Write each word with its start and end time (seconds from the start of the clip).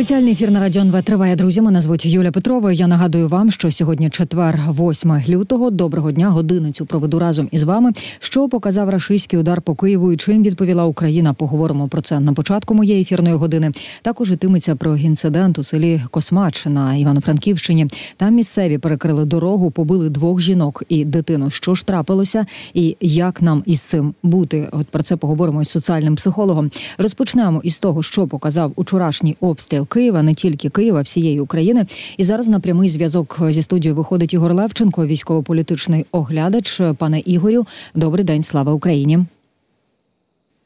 Спеціальний 0.00 0.32
ефір 0.32 0.50
на 0.50 0.60
радіо 0.60 0.82
НВ 0.82 1.02
триває. 1.02 1.36
Друзі, 1.36 1.60
мене 1.60 1.80
звуть 1.80 2.06
Юля 2.06 2.30
Петрова. 2.30 2.72
Я 2.72 2.86
нагадую 2.86 3.28
вам, 3.28 3.50
що 3.50 3.72
сьогодні 3.72 4.10
четвер, 4.10 4.60
8 4.68 5.22
лютого. 5.28 5.70
Доброго 5.70 6.12
дня, 6.12 6.28
годиницю 6.28 6.86
проведу 6.86 7.18
разом 7.18 7.48
із 7.50 7.62
вами. 7.62 7.92
Що 8.18 8.48
показав 8.48 8.88
рашистський 8.88 9.38
удар 9.38 9.62
по 9.62 9.74
Києву 9.74 10.12
і 10.12 10.16
чим 10.16 10.42
відповіла 10.42 10.84
Україна? 10.84 11.34
Поговоримо 11.34 11.88
про 11.88 12.00
це 12.00 12.20
на 12.20 12.32
початку 12.32 12.74
моєї 12.74 13.02
ефірної 13.02 13.34
години. 13.34 13.72
Також 14.02 14.30
ітиметься 14.32 14.76
про 14.76 14.96
інцидент 14.96 15.58
у 15.58 15.62
селі 15.62 16.02
Космач 16.10 16.66
на 16.66 16.96
Івано-Франківщині. 16.96 17.86
Там 18.16 18.34
місцеві 18.34 18.78
перекрили 18.78 19.24
дорогу, 19.24 19.70
побили 19.70 20.08
двох 20.08 20.40
жінок 20.40 20.82
і 20.88 21.04
дитину. 21.04 21.50
Що 21.50 21.74
ж 21.74 21.86
трапилося, 21.86 22.46
і 22.74 22.96
як 23.00 23.42
нам 23.42 23.62
із 23.66 23.80
цим 23.80 24.14
бути? 24.22 24.68
От 24.72 24.86
про 24.86 25.02
це 25.02 25.16
поговоримо 25.16 25.62
із 25.62 25.68
соціальним 25.68 26.14
психологом. 26.14 26.70
Розпочнемо 26.98 27.60
із 27.64 27.78
того, 27.78 28.02
що 28.02 28.26
показав 28.26 28.72
учорашній 28.76 29.36
обстріл 29.40 29.86
Києва, 29.90 30.22
не 30.22 30.34
тільки 30.34 30.68
Києва, 30.68 31.00
всієї 31.00 31.40
України. 31.40 31.86
І 32.16 32.24
зараз 32.24 32.48
на 32.48 32.60
прямий 32.60 32.88
зв'язок 32.88 33.40
зі 33.48 33.62
студією 33.62 33.96
виходить 33.96 34.34
Ігор 34.34 34.54
Левченко, 34.54 35.06
військово-політичний 35.06 36.06
оглядач. 36.12 36.80
Пане 36.98 37.20
Ігорю, 37.20 37.66
добрий 37.94 38.24
день, 38.24 38.42
слава 38.42 38.72
Україні. 38.72 39.18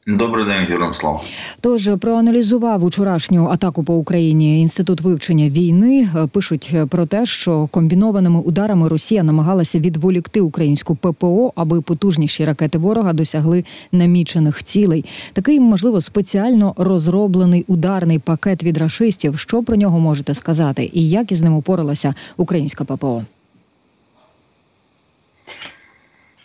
Добрий 0.07 0.45
день, 0.45 0.65
героям 0.65 0.93
слава. 0.93 1.21
Тож 1.61 1.89
проаналізував 1.99 2.83
учорашню 2.83 3.47
атаку 3.47 3.83
по 3.83 3.93
Україні 3.95 4.61
інститут 4.61 5.01
вивчення 5.01 5.49
війни. 5.49 6.09
Пишуть 6.31 6.75
про 6.89 7.05
те, 7.05 7.25
що 7.25 7.67
комбінованими 7.67 8.39
ударами 8.39 8.87
Росія 8.87 9.23
намагалася 9.23 9.79
відволікти 9.79 10.41
українську 10.41 10.95
ППО, 10.95 11.53
аби 11.55 11.81
потужніші 11.81 12.45
ракети 12.45 12.77
ворога 12.77 13.13
досягли 13.13 13.65
намічених 13.91 14.63
цілей. 14.63 15.05
Такий 15.33 15.59
можливо 15.59 16.01
спеціально 16.01 16.73
розроблений 16.77 17.65
ударний 17.67 18.19
пакет 18.19 18.63
від 18.63 18.77
рашистів. 18.77 19.39
Що 19.39 19.63
про 19.63 19.75
нього 19.75 19.99
можете 19.99 20.33
сказати, 20.33 20.89
і 20.93 21.09
як 21.09 21.31
із 21.31 21.41
ним 21.41 21.53
упоралася 21.53 22.13
українська 22.37 22.83
ППО? 22.83 23.23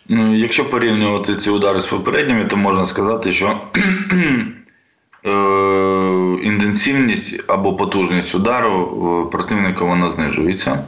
якщо 0.19 0.69
порівнювати 0.69 1.35
ці 1.35 1.49
удари 1.49 1.81
з 1.81 1.85
попередніми, 1.85 2.45
то 2.45 2.57
можна 2.57 2.85
сказати, 2.85 3.31
що 3.31 3.47
е, 5.25 5.31
інтенсивність 6.43 7.43
або 7.47 7.75
потужність 7.75 8.35
удару 8.35 9.29
противника 9.31 9.85
вона 9.85 10.11
знижується. 10.11 10.83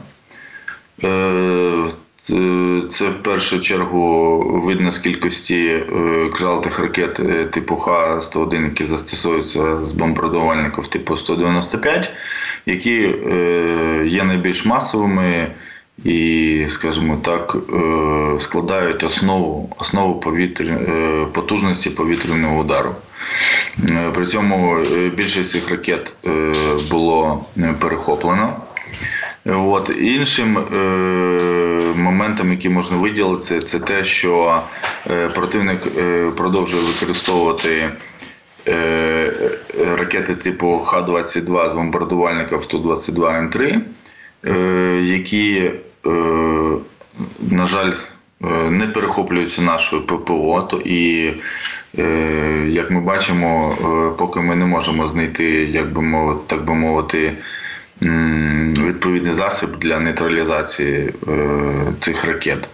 Е, 1.04 1.84
це 2.88 3.08
в 3.08 3.22
першу 3.22 3.60
чергу 3.60 4.60
видно 4.64 4.90
з 4.90 4.98
кількості 4.98 5.66
е, 5.66 5.84
крилатих 6.34 6.78
ракет 6.78 7.14
типу 7.50 7.76
Х-101, 7.76 8.64
які 8.64 8.84
застосовуються 8.84 9.84
з 9.84 9.92
бомбардувальників 9.92 10.86
типу 10.86 11.16
195, 11.16 12.10
які 12.66 12.92
є 14.06 14.24
найбільш 14.24 14.66
масовими 14.66 15.50
і, 16.04 16.66
скажімо 16.68 17.18
так, 17.22 17.56
е, 17.56 18.40
складають 18.40 19.04
основу 19.04 19.76
основу 19.78 20.20
повітря, 20.20 20.74
е, 20.74 21.26
потужності 21.32 21.90
повітряного 21.90 22.60
удару. 22.60 22.94
Е, 23.90 24.10
при 24.14 24.26
цьому 24.26 24.82
більшість 25.16 25.50
цих 25.50 25.70
ракет 25.70 26.14
було 26.90 27.44
перехоплено. 27.80 28.56
От. 29.46 29.90
Іншим 29.98 30.52
моментом, 31.96 32.50
який 32.50 32.70
можна 32.70 32.96
виділити, 32.96 33.60
це 33.60 33.78
те, 33.78 34.04
що 34.04 34.62
противник 35.34 35.80
продовжує 36.36 36.82
використовувати 36.82 37.90
ракети 39.96 40.34
типу 40.34 40.78
Х-22 40.78 41.70
з 41.70 41.72
бомбардувальників 41.72 42.66
Ту-22М3. 42.66 43.80
Е, 44.46 45.00
які, 45.04 45.72
е, 46.06 46.10
на 47.50 47.66
жаль, 47.66 47.92
е, 48.44 48.70
не 48.70 48.86
перехоплюються 48.86 49.62
нашою 49.62 50.02
ППО, 50.02 50.62
то 50.70 50.80
і, 50.84 51.32
як 52.68 52.90
ми 52.90 53.00
бачимо, 53.00 53.76
поки 54.18 54.40
ми 54.40 54.56
не 54.56 54.66
можемо 54.66 55.06
знайти, 55.06 55.44
як 55.64 55.92
би 55.92 56.02
мовити, 56.02 56.40
так 56.46 56.64
би 56.64 56.74
мовити, 56.74 57.36
відповідний 58.86 59.32
засіб 59.32 59.76
для 59.76 60.00
нейтралізації 60.00 61.14
цих 62.00 62.24
ракет. 62.24 62.68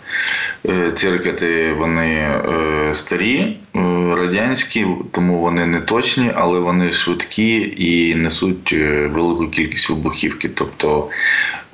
Ці 0.95 1.11
ракети 1.11 1.73
вони 1.73 2.41
старі, 2.93 3.57
радянські, 4.17 4.87
тому 5.13 5.39
вони 5.39 5.67
не 5.67 5.81
точні, 5.81 6.33
але 6.35 6.59
вони 6.59 6.93
швидкі 6.93 7.75
і 7.77 8.15
несуть 8.15 8.73
велику 9.13 9.49
кількість 9.49 9.91
вибухівки. 9.91 10.49
Тобто 10.49 11.09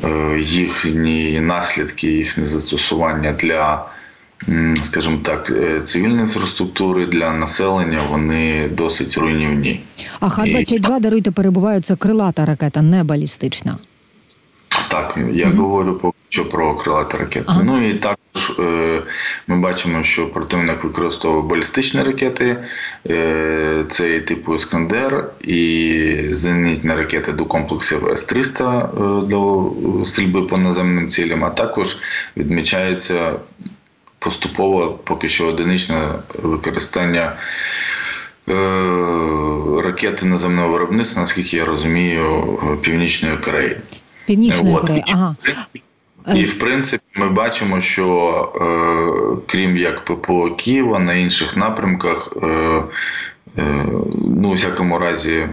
Е, 0.04 0.38
їхні 0.40 1.40
наслідки, 1.40 2.06
їхнє 2.06 2.46
застосування 2.46 3.32
для, 3.32 3.84
скажімо 4.82 5.18
так, 5.22 5.50
е, 5.56 5.80
цивільної 5.80 6.20
інфраструктури 6.20 7.06
для 7.06 7.32
населення 7.32 8.00
вони 8.10 8.68
досить 8.68 9.18
руйнівні. 9.18 9.80
А 10.20 10.28
Х-22, 10.28 11.00
даруйте, 11.00 11.30
перебуваються 11.30 11.96
крилата 11.96 12.44
ракета, 12.44 12.82
не 12.82 13.04
балістична. 13.04 13.78
Так, 14.88 15.18
я 15.32 15.48
угу. 15.48 15.62
говорю 15.62 15.94
поки 15.94 16.16
що 16.28 16.48
про 16.48 16.74
крилаті 16.74 17.16
ракети. 17.16 17.44
Ага. 17.46 17.62
Ну 17.64 17.88
і 17.88 17.94
також 17.94 18.58
е, 18.58 19.02
ми 19.46 19.60
бачимо, 19.60 20.02
що 20.02 20.30
противник 20.30 20.84
використовує 20.84 21.42
балістичні 21.42 22.02
ракети, 22.02 22.56
е, 23.10 23.84
це 23.90 24.20
типу 24.20 24.54
Іскандер 24.54 25.30
і 25.40 26.28
зенітні 26.30 26.90
ракети 26.90 27.32
до 27.32 27.44
комплексів 27.44 28.08
С-300 28.08 29.22
е, 29.22 29.26
для 29.26 30.04
стрільби 30.04 30.42
по 30.42 30.58
наземним 30.58 31.08
цілям, 31.08 31.44
а 31.44 31.50
також 31.50 31.96
відмічається 32.36 33.32
поступово 34.18 34.98
поки 35.04 35.28
що 35.28 35.46
одиничне 35.46 36.08
використання. 36.42 37.36
Е, 38.48 38.52
ракети 39.84 40.26
наземного 40.26 40.68
виробництва, 40.68 41.22
наскільки 41.22 41.56
я 41.56 41.64
розумію, 41.64 42.58
Північної 42.82 43.36
Кореї. 43.36 43.76
Північної 44.26 44.76
Кореї. 44.76 45.04
Ага. 45.06 45.36
І 46.34 46.44
в 46.44 46.58
принципі 46.58 47.04
ми 47.14 47.28
бачимо, 47.28 47.80
що 47.80 48.52
е, 48.54 49.42
крім 49.46 49.76
як 49.76 50.04
ППО 50.04 50.50
Києва 50.50 50.98
на 50.98 51.14
інших 51.14 51.56
напрямках, 51.56 52.32
е, 52.42 52.46
е, 53.58 53.86
ну 54.42 54.48
у 54.48 54.52
всякому 54.52 54.98
разі, 54.98 55.48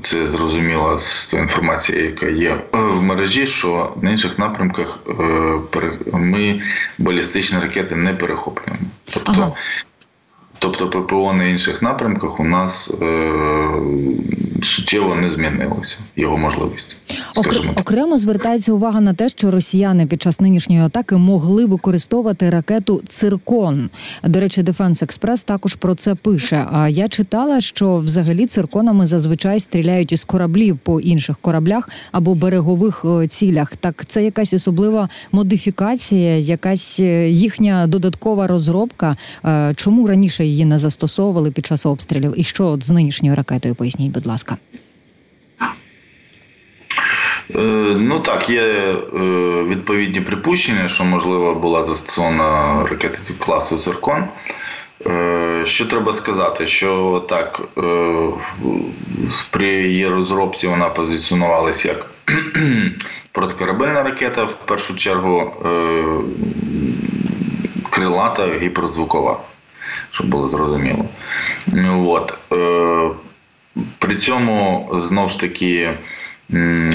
це 0.00 0.26
зрозуміло 0.26 0.98
з 0.98 1.26
тої 1.26 1.42
інформації, 1.42 2.02
яка 2.02 2.26
є 2.26 2.62
в 2.72 3.02
мережі, 3.02 3.46
що 3.46 3.92
на 4.02 4.10
інших 4.10 4.38
напрямках 4.38 4.98
е, 5.08 5.90
ми 6.12 6.62
балістичні 6.98 7.58
ракети 7.58 7.96
не 7.96 8.14
перехоплюємо. 8.14 8.84
Тобто 9.12 9.32
ага. 9.32 9.52
Тобто 10.58 10.90
ППО 10.90 11.32
на 11.32 11.44
інших 11.44 11.82
напрямках 11.82 12.40
у 12.40 12.44
нас 12.44 12.90
е, 13.02 13.32
суттєво 14.62 15.14
не 15.14 15.30
змінилося 15.30 15.98
його 16.16 16.38
можливість. 16.38 16.96
Окремо, 17.36 17.72
окремо 17.76 18.18
звертається 18.18 18.72
увага 18.72 19.00
на 19.00 19.14
те, 19.14 19.28
що 19.28 19.50
росіяни 19.50 20.06
під 20.06 20.22
час 20.22 20.40
нинішньої 20.40 20.80
атаки 20.80 21.16
могли 21.16 21.66
використовувати 21.66 22.50
ракету 22.50 23.02
Циркон. 23.08 23.90
До 24.24 24.40
речі, 24.40 24.62
Defense 24.62 25.02
Express 25.02 25.44
також 25.44 25.74
про 25.74 25.94
це 25.94 26.14
пише. 26.14 26.66
А 26.72 26.88
я 26.88 27.08
читала, 27.08 27.60
що 27.60 27.96
взагалі 27.96 28.46
цирконами 28.46 29.06
зазвичай 29.06 29.60
стріляють 29.60 30.12
із 30.12 30.24
кораблів 30.24 30.78
по 30.78 31.00
інших 31.00 31.38
кораблях 31.38 31.88
або 32.12 32.34
берегових 32.34 33.04
е, 33.04 33.28
цілях. 33.28 33.76
Так 33.76 34.04
це 34.06 34.24
якась 34.24 34.52
особлива 34.52 35.08
модифікація, 35.32 36.38
якась 36.38 37.00
е, 37.00 37.30
їхня 37.30 37.86
додаткова 37.86 38.46
розробка. 38.46 39.16
Е, 39.44 39.72
чому 39.76 40.06
раніше 40.06 40.44
її 40.44 40.64
не 40.64 40.78
застосовували 40.78 41.50
під 41.50 41.66
час 41.66 41.86
обстрілів? 41.86 42.34
І 42.36 42.44
що 42.44 42.66
от 42.66 42.84
з 42.84 42.90
нинішньою 42.90 43.34
ракетою? 43.34 43.74
Поясніть, 43.74 44.12
будь 44.12 44.26
ласка. 44.26 44.56
Е, 47.50 47.58
ну 47.98 48.20
так, 48.20 48.50
є 48.50 48.62
е, 48.62 48.98
відповідні 49.64 50.20
припущення, 50.20 50.88
що 50.88 51.04
можливо 51.04 51.54
була 51.54 51.84
застосована 51.84 52.82
ракета 52.90 53.18
класу 53.38 53.78
Циркон. 53.78 54.24
Е, 55.06 55.62
що 55.64 55.86
треба 55.86 56.12
сказати, 56.12 56.66
що 56.66 57.24
так, 57.28 57.60
при 59.50 59.66
її 59.66 60.08
розробці 60.08 60.66
вона 60.66 60.88
позиціонувалася 60.88 61.88
як 61.88 62.06
протикорабельна 63.32 64.02
ракета, 64.02 64.44
в 64.44 64.54
першу 64.54 64.96
чергу 64.96 65.52
крилата 67.90 68.58
гіперзвукова, 68.58 69.40
щоб 70.10 70.28
було 70.28 70.48
зрозуміло. 70.48 71.04
От. 72.06 72.38
При 73.98 74.16
цьому 74.16 74.88
знову 74.92 75.28
ж 75.28 75.40
таки 75.40 75.98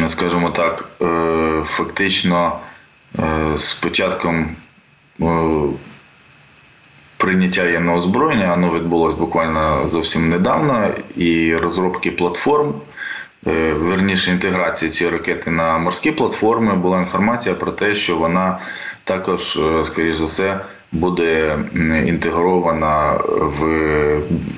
скажімо 0.08 0.50
так, 0.50 0.90
е, 1.02 1.62
фактично 1.66 2.60
е, 3.20 3.58
з 3.58 3.74
початком 3.74 4.56
е, 5.22 5.26
прийняття 7.18 7.64
єдного 7.64 7.98
озброєння, 7.98 8.52
воно 8.52 8.74
відбулося 8.74 9.18
буквально 9.18 9.90
зовсім 9.90 10.30
недавно, 10.30 10.90
і 11.16 11.56
розробки 11.56 12.12
платформ 12.12 12.74
верніше 13.74 14.32
інтеграції 14.32 14.92
цієї 14.92 15.16
ракети 15.16 15.52
на 15.52 15.78
морські 15.78 16.12
платформи, 16.12 16.76
була 16.76 17.00
інформація 17.00 17.56
про 17.56 17.72
те, 17.72 17.94
що 17.94 18.18
вона 18.18 18.60
також, 19.04 19.60
скоріш 19.86 20.16
за 20.16 20.26
все, 20.26 20.60
буде 20.92 21.58
інтегрована 22.08 23.20
в 23.40 23.64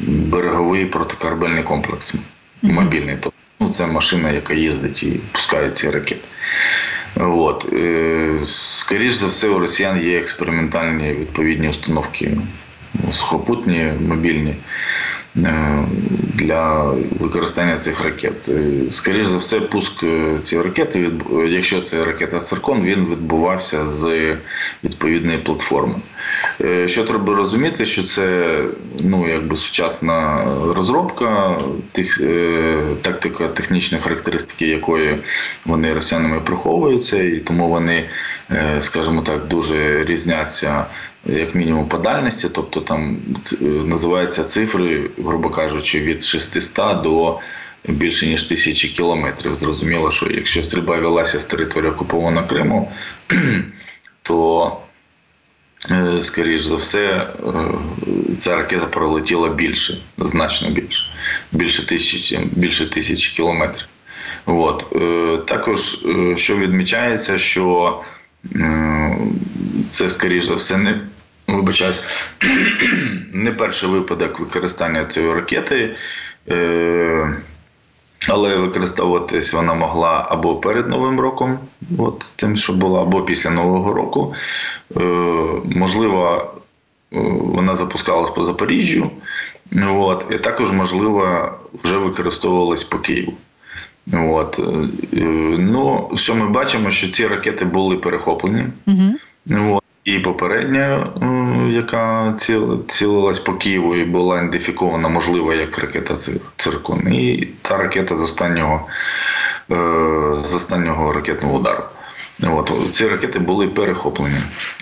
береговий 0.08 0.86
протикорабельний 0.86 1.64
комплекс 1.64 2.16
мобільний. 2.62 3.18
Ну, 3.62 3.70
це 3.70 3.86
машина, 3.86 4.32
яка 4.32 4.54
їздить 4.54 5.04
і 5.04 5.20
пускає 5.32 5.72
ці 5.72 5.90
ракети. 5.90 6.28
От. 7.16 7.74
Скоріше 8.46 9.16
за 9.16 9.28
все, 9.28 9.48
у 9.50 9.60
росіян 9.60 10.02
є 10.02 10.18
експериментальні 10.18 11.12
відповідні 11.12 11.70
установки 11.70 12.38
сухопутні, 13.12 13.94
мобільні 14.08 14.52
е, 14.52 14.56
для 16.34 16.84
використання 17.20 17.78
цих 17.78 18.06
ракет. 18.06 18.50
Е, 18.50 18.92
Скоріш 18.92 19.26
за 19.26 19.38
все, 19.38 19.60
пуск 19.60 20.04
е, 20.04 20.40
цієї 20.44 20.68
ракети, 20.68 21.12
якщо 21.50 21.82
це 21.82 22.06
ракета 22.06 22.40
Циркон, 22.40 22.84
він 22.84 23.06
відбувався 23.06 23.88
з 23.88 24.36
відповідної 24.84 25.38
платформи. 25.38 25.96
Е, 26.62 26.88
Що 26.88 27.04
треба 27.04 27.36
розуміти, 27.36 27.86
що 27.86 28.04
це 28.04 28.58
ну, 29.04 29.30
якби 29.30 29.56
сучасна 29.56 30.46
розробка, 30.76 31.60
тих, 31.92 32.22
е, 32.22 32.78
тактика 33.02 33.48
технічної 33.48 34.04
характеристики, 34.04 34.68
якої 34.68 35.18
вони 35.66 35.94
росіянами 35.94 36.40
приховуються, 36.40 37.24
і 37.24 37.40
тому 37.40 37.70
вони, 37.70 38.10
е, 38.52 38.78
скажімо 38.82 39.22
так, 39.22 39.48
дуже 39.48 40.04
різняться 40.04 40.86
як 41.26 41.56
мінімум 41.56 41.88
по 41.88 41.98
дальності, 41.98 42.48
тобто 42.54 42.82
там 42.82 43.18
е, 43.62 43.66
називаються 43.66 44.44
цифри, 44.44 45.10
грубо 45.18 45.50
кажучи, 45.50 46.00
від 46.00 46.24
600 46.24 47.02
до 47.02 47.40
більше 47.88 48.28
ніж 48.28 48.44
тисячі 48.44 48.90
кілометрів. 48.90 49.56
Зрозуміло, 49.56 50.12
що 50.12 50.32
якщо 50.32 50.64
стрільба 50.64 51.00
велася 51.00 51.40
з 51.40 51.46
території 51.46 51.92
окупованого 51.92 52.48
Криму, 52.48 52.92
то 54.22 54.78
Е, 55.90 56.24
скоріш 56.24 56.62
за 56.62 56.76
все, 56.76 57.08
е, 57.08 57.28
ця 58.40 58.56
ракета 58.56 58.86
пролетіла 58.86 59.50
більше, 59.50 59.98
значно 60.18 60.70
більше, 60.70 61.06
більше 61.52 61.88
тисячі, 61.88 62.40
більше 62.52 62.90
тисячі 62.90 63.36
кілометрів. 63.36 63.86
От. 64.46 64.86
Також, 65.48 66.06
що 66.36 66.58
відмічається, 66.58 67.38
що 67.38 68.00
це, 69.92 70.10
скоріш 70.10 70.46
за 70.46 70.56
все, 70.56 70.78
не 70.78 71.02
вибачаюсь, 71.48 72.04
не 73.34 73.52
перший 73.52 73.90
випадок 73.90 74.40
використання 74.40 75.06
цієї 75.06 75.34
ракети. 75.34 75.96
Е, 76.50 77.36
але 78.28 78.56
використовуватись 78.56 79.54
вона 79.54 79.74
могла 79.74 80.26
або 80.30 80.56
перед 80.56 80.90
Новим 80.90 81.20
роком, 81.20 81.60
от 81.98 82.34
тим, 82.36 82.58
що 82.58 82.74
було, 82.74 83.02
або 83.02 83.22
після 83.22 83.50
Нового 83.50 83.94
року. 83.94 84.36
Е, 84.98 85.02
можливо, 85.76 86.52
е, 87.14 87.18
вона 87.40 87.76
запускалась 87.76 88.32
по 88.32 88.44
Запоріжжю, 88.44 89.12
от, 89.88 90.26
і 90.32 90.38
також, 90.38 90.72
можливо, 90.72 91.52
вже 91.84 91.98
використовувалась 91.98 92.84
по 92.84 92.98
Києву. 92.98 93.34
От. 94.14 94.60
Е, 94.60 95.22
ну, 95.60 96.12
що 96.16 96.36
ми 96.36 96.50
бачимо, 96.50 96.90
що 96.90 97.10
ці 97.10 97.28
ракети 97.28 97.66
були 97.66 97.98
перехоплені. 97.98 98.64
Угу. 98.88 99.14
От. 99.60 99.84
І 100.04 100.20
попередня, 100.20 101.08
е, 101.22 101.26
яка 101.72 102.34
ціл- 102.38 102.88
цілилась 102.88 103.40
по 103.40 103.54
Києву 103.54 103.96
і 103.96 104.04
була 104.06 104.38
ідентифікована, 104.38 105.10
можливо, 105.10 105.54
як 105.54 105.80
ракета 105.80 106.14
Цир- 106.14 106.40
Циркон, 106.56 107.14
і 107.14 107.48
та 107.62 107.78
ракета 107.78 108.16
з 108.16 108.22
останнього, 108.22 108.88
е, 109.72 109.76
з 110.44 110.56
останнього 110.56 111.14
ракетного 111.14 111.56
удару. 111.58 111.84
От. 112.44 112.72
Ці 112.92 113.08
ракети 113.08 113.40
були 113.40 113.68
перехоплені 113.68 114.36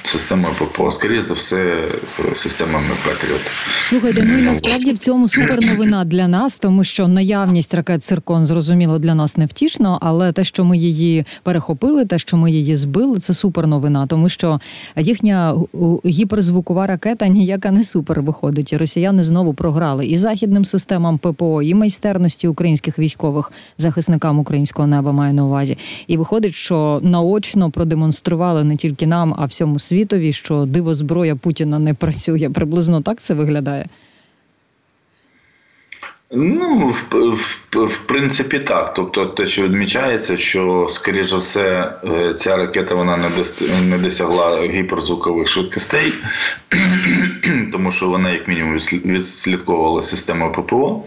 системою 0.03 0.53
ППО, 0.59 0.91
скоріше 0.91 1.21
за 1.21 1.33
все, 1.33 1.87
системами 2.35 2.87
Петріот. 3.05 3.41
Слухайте, 3.85 4.23
ну 4.23 4.37
і 4.37 4.41
насправді 4.41 4.93
в 4.93 4.97
цьому 4.97 5.27
супер 5.27 5.61
новина 5.61 6.05
для 6.05 6.27
нас, 6.27 6.59
тому 6.59 6.83
що 6.83 7.07
наявність 7.07 7.73
ракет 7.73 8.03
циркон 8.03 8.45
зрозуміло 8.45 8.99
для 8.99 9.15
нас 9.15 9.37
невтішно, 9.37 9.97
але 10.01 10.31
те, 10.31 10.43
що 10.43 10.65
ми 10.65 10.77
її 10.77 11.25
перехопили, 11.43 12.05
те, 12.05 12.17
що 12.17 12.37
ми 12.37 12.51
її 12.51 12.75
збили, 12.75 13.19
це 13.19 13.33
супер 13.33 13.67
новина, 13.67 14.07
тому 14.07 14.29
що 14.29 14.59
їхня 14.95 15.55
гіперзвукова 16.05 16.87
ракета 16.87 17.27
ніяка 17.27 17.71
не 17.71 17.83
супер 17.83 18.21
виходить. 18.21 18.73
І 18.73 18.77
росіяни 18.77 19.23
знову 19.23 19.53
програли 19.53 20.05
і 20.05 20.17
західним 20.17 20.65
системам 20.65 21.17
ППО, 21.17 21.61
і 21.61 21.73
майстерності 21.73 22.47
українських 22.47 22.99
військових 22.99 23.51
захисникам 23.77 24.39
українського 24.39 24.87
неба 24.87 25.11
маю 25.11 25.33
на 25.33 25.45
увазі. 25.45 25.77
І 26.07 26.17
виходить, 26.17 26.53
що 26.53 26.99
наочно 27.03 27.48
продемонстрували 27.69 28.63
не 28.63 28.75
тільки 28.75 29.07
нам, 29.07 29.35
а 29.37 29.45
всьому 29.45 29.79
світові, 29.79 30.33
що 30.33 30.65
диво 30.65 30.95
зброя 30.95 31.35
Путіна 31.35 31.79
не 31.79 31.93
працює. 31.93 32.49
Приблизно 32.53 33.01
так 33.01 33.19
це 33.19 33.33
виглядає. 33.33 33.85
Ну, 36.31 36.87
в, 36.87 37.09
в, 37.11 37.85
в 37.85 38.05
принципі, 38.05 38.59
так. 38.59 38.93
Тобто, 38.93 39.25
те, 39.25 39.45
що 39.45 39.63
відмічається, 39.63 40.37
що, 40.37 40.87
скоріш 40.89 41.25
за 41.25 41.37
все, 41.37 41.93
е, 42.03 42.33
ця 42.33 42.57
ракета 42.57 42.95
вона 42.95 43.17
не, 43.17 43.29
не 43.81 43.97
досягла 43.97 44.65
гіперзвукових 44.67 45.47
швидкостей, 45.47 46.13
тому 47.71 47.91
що 47.91 48.09
вона, 48.09 48.31
як 48.31 48.47
мінімум, 48.47 48.73
відслідковувала 49.05 50.01
систему 50.01 50.51
ППО. 50.51 51.03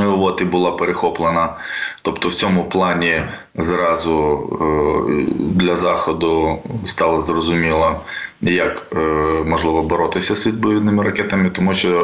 От 0.00 0.40
і 0.40 0.44
була 0.44 0.70
перехоплена. 0.70 1.56
Тобто 2.02 2.28
в 2.28 2.34
цьому 2.34 2.64
плані 2.64 3.22
зразу 3.54 4.42
е, 4.60 5.32
для 5.38 5.76
заходу 5.76 6.58
стало 6.86 7.20
зрозуміло, 7.20 8.00
як 8.40 8.86
е, 8.96 8.98
можливо 9.46 9.82
боротися 9.82 10.36
з 10.36 10.46
відповідними 10.46 11.04
ракетами, 11.04 11.50
тому 11.50 11.74
що 11.74 12.00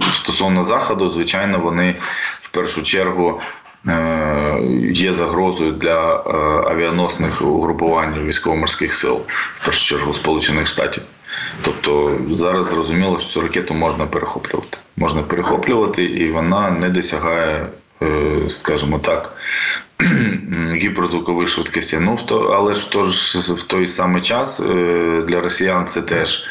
е, 0.00 0.12
стосовно 0.12 0.64
заходу, 0.64 1.08
звичайно, 1.08 1.58
вони 1.58 1.96
в 2.40 2.48
першу 2.48 2.82
чергу. 2.82 3.40
Є 4.92 5.12
загрозою 5.12 5.72
для 5.72 6.22
авіаносних 6.66 7.42
угрупувань 7.42 8.14
військово-морських 8.24 8.94
сил, 8.94 9.20
в 9.60 9.64
першу 9.64 9.96
чергу 9.96 10.12
Сполучених 10.12 10.66
Штатів. 10.66 11.02
Тобто 11.62 12.18
зараз 12.30 12.66
зрозуміло, 12.66 13.18
що 13.18 13.28
цю 13.28 13.40
ракету 13.40 13.74
можна 13.74 14.06
перехоплювати. 14.06 14.78
Можна 14.96 15.22
перехоплювати, 15.22 16.04
і 16.04 16.30
вона 16.30 16.70
не 16.70 16.88
досягає, 16.88 17.66
е, 18.02 18.06
скажімо 18.48 18.98
так, 18.98 19.36
гіперзвукової 20.74 21.46
швидкості. 21.46 21.98
Ну, 22.00 22.16
але 22.30 22.74
ж 22.74 22.88
в, 23.54 23.62
той 23.62 23.86
самий 23.86 24.22
час 24.22 24.60
е, 24.60 25.22
для 25.28 25.40
росіян 25.40 25.86
це 25.86 26.02
теж 26.02 26.44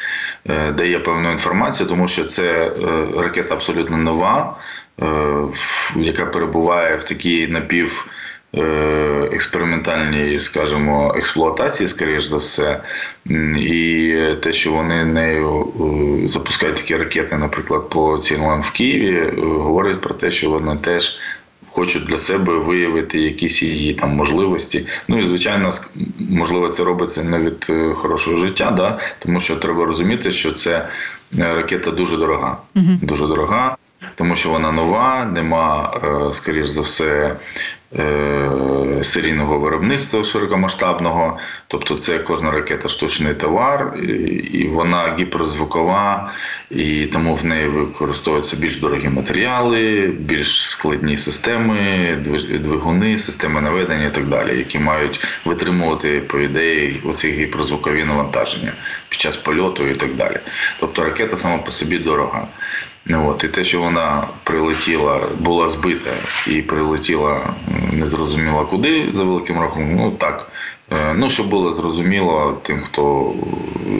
е, 0.49 0.71
дає 0.71 0.99
певну 0.99 1.31
інформацію, 1.31 1.89
тому 1.89 2.07
що 2.07 2.23
це 2.23 2.71
ракета 3.17 3.55
абсолютно 3.55 3.97
нова, 3.97 4.57
яка 5.95 6.25
перебуває 6.25 6.97
в 6.97 7.03
такій 7.03 7.47
напів. 7.47 8.07
Е, 8.57 9.29
Експериментальній, 9.31 10.39
скажімо, 10.39 11.13
експлуатації, 11.17 11.89
скоріш 11.89 12.23
за 12.23 12.37
все, 12.37 12.81
і 13.59 14.15
те, 14.41 14.53
що 14.53 14.71
вони 14.71 15.05
нею 15.05 15.67
е, 16.25 16.29
запускають 16.29 16.75
такі 16.75 16.97
ракети, 16.97 17.37
наприклад, 17.37 17.89
по 17.89 18.17
цілам 18.17 18.61
в 18.61 18.71
Києві, 18.71 19.15
е, 19.15 19.33
говорить 19.41 20.01
про 20.01 20.13
те, 20.13 20.31
що 20.31 20.49
вони 20.49 20.75
теж 20.75 21.19
хочуть 21.71 22.05
для 22.05 22.17
себе 22.17 22.57
виявити 22.57 23.19
якісь 23.19 23.63
її 23.63 23.93
там 23.93 24.09
можливості. 24.09 24.85
Ну 25.07 25.19
і 25.19 25.23
звичайно, 25.23 25.71
можливо, 26.29 26.69
це 26.69 26.83
робиться 26.83 27.23
не 27.23 27.39
від 27.39 27.71
хорошого 27.93 28.37
життя, 28.37 28.71
да? 28.71 28.99
тому 29.19 29.39
що 29.39 29.55
треба 29.55 29.85
розуміти, 29.85 30.31
що 30.31 30.53
це 30.53 30.87
ракета 31.37 31.91
дуже 31.91 32.17
дорога. 32.17 32.57
Дуже 33.01 33.27
дорога, 33.27 33.77
тому 34.15 34.35
що 34.35 34.49
вона 34.49 34.71
нова, 34.71 35.25
нема, 35.25 35.93
скоріш 36.33 36.67
за 36.67 36.81
все. 36.81 37.35
Е, 37.99 38.49
Серійного 39.01 39.59
виробництва 39.59 40.23
широкомасштабного, 40.23 41.37
тобто 41.67 41.95
це 41.95 42.19
кожна 42.19 42.51
ракета 42.51 42.87
штучний 42.87 43.33
товар, 43.33 43.97
і 44.53 44.67
вона 44.67 45.15
гіперзвукова, 45.19 46.31
і 46.69 47.05
тому 47.05 47.35
в 47.35 47.45
неї 47.45 47.67
використовуються 47.67 48.57
більш 48.57 48.79
дорогі 48.79 49.09
матеріали, 49.09 50.07
більш 50.19 50.69
складні 50.69 51.17
системи, 51.17 52.17
двигуни, 52.59 53.17
системи 53.17 53.61
наведення 53.61 54.05
і 54.05 54.13
так 54.13 54.27
далі, 54.27 54.57
які 54.57 54.79
мають 54.79 55.27
витримувати, 55.45 56.19
по 56.19 56.39
ідеї, 56.39 57.01
оці 57.05 57.31
гіперзвукові 57.31 58.03
навантаження 58.03 58.73
під 59.09 59.19
час 59.19 59.37
польоту 59.37 59.87
і 59.87 59.95
так 59.95 60.15
далі. 60.15 60.37
Тобто 60.79 61.03
ракета 61.03 61.35
сама 61.35 61.57
по 61.57 61.71
собі 61.71 61.97
дорога. 61.97 62.47
От, 63.09 63.43
і 63.43 63.47
те, 63.47 63.63
що 63.63 63.81
вона 63.81 64.27
прилетіла, 64.43 65.21
була 65.39 65.69
збита 65.69 66.11
і 66.47 66.61
прилетіла 66.61 67.53
незрозуміло 67.91 68.65
куди 68.65 69.09
за 69.13 69.23
великим 69.23 69.59
рахунком, 69.59 69.95
ну 69.95 70.11
так, 70.11 70.51
Е, 70.91 71.13
Ну, 71.13 71.29
щоб 71.29 71.49
було 71.49 71.71
зрозуміло 71.71 72.57
тим, 72.63 72.79
хто 72.85 73.33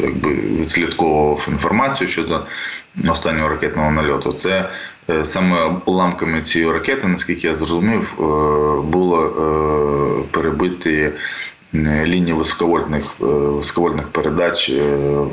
якби 0.04 0.34
відслідковував 0.34 1.48
інформацію 1.52 2.08
щодо 2.08 2.46
останнього 3.10 3.50
ракетного 3.50 3.92
нальоту, 3.92 4.34
це 4.34 4.70
е, 5.10 5.26
саме 5.26 5.76
уламками 5.86 6.42
цієї 6.42 6.72
ракети, 6.72 7.08
наскільки 7.08 7.48
я 7.48 7.56
зрозумів, 7.56 8.18
е, 8.20 8.24
було 8.82 10.26
перебиті 10.32 11.10
лінії 11.74 12.34
високовольтних, 12.34 13.04
е, 13.22 13.26
високовольтних 13.26 14.08
передач 14.08 14.70
е, 14.70 14.84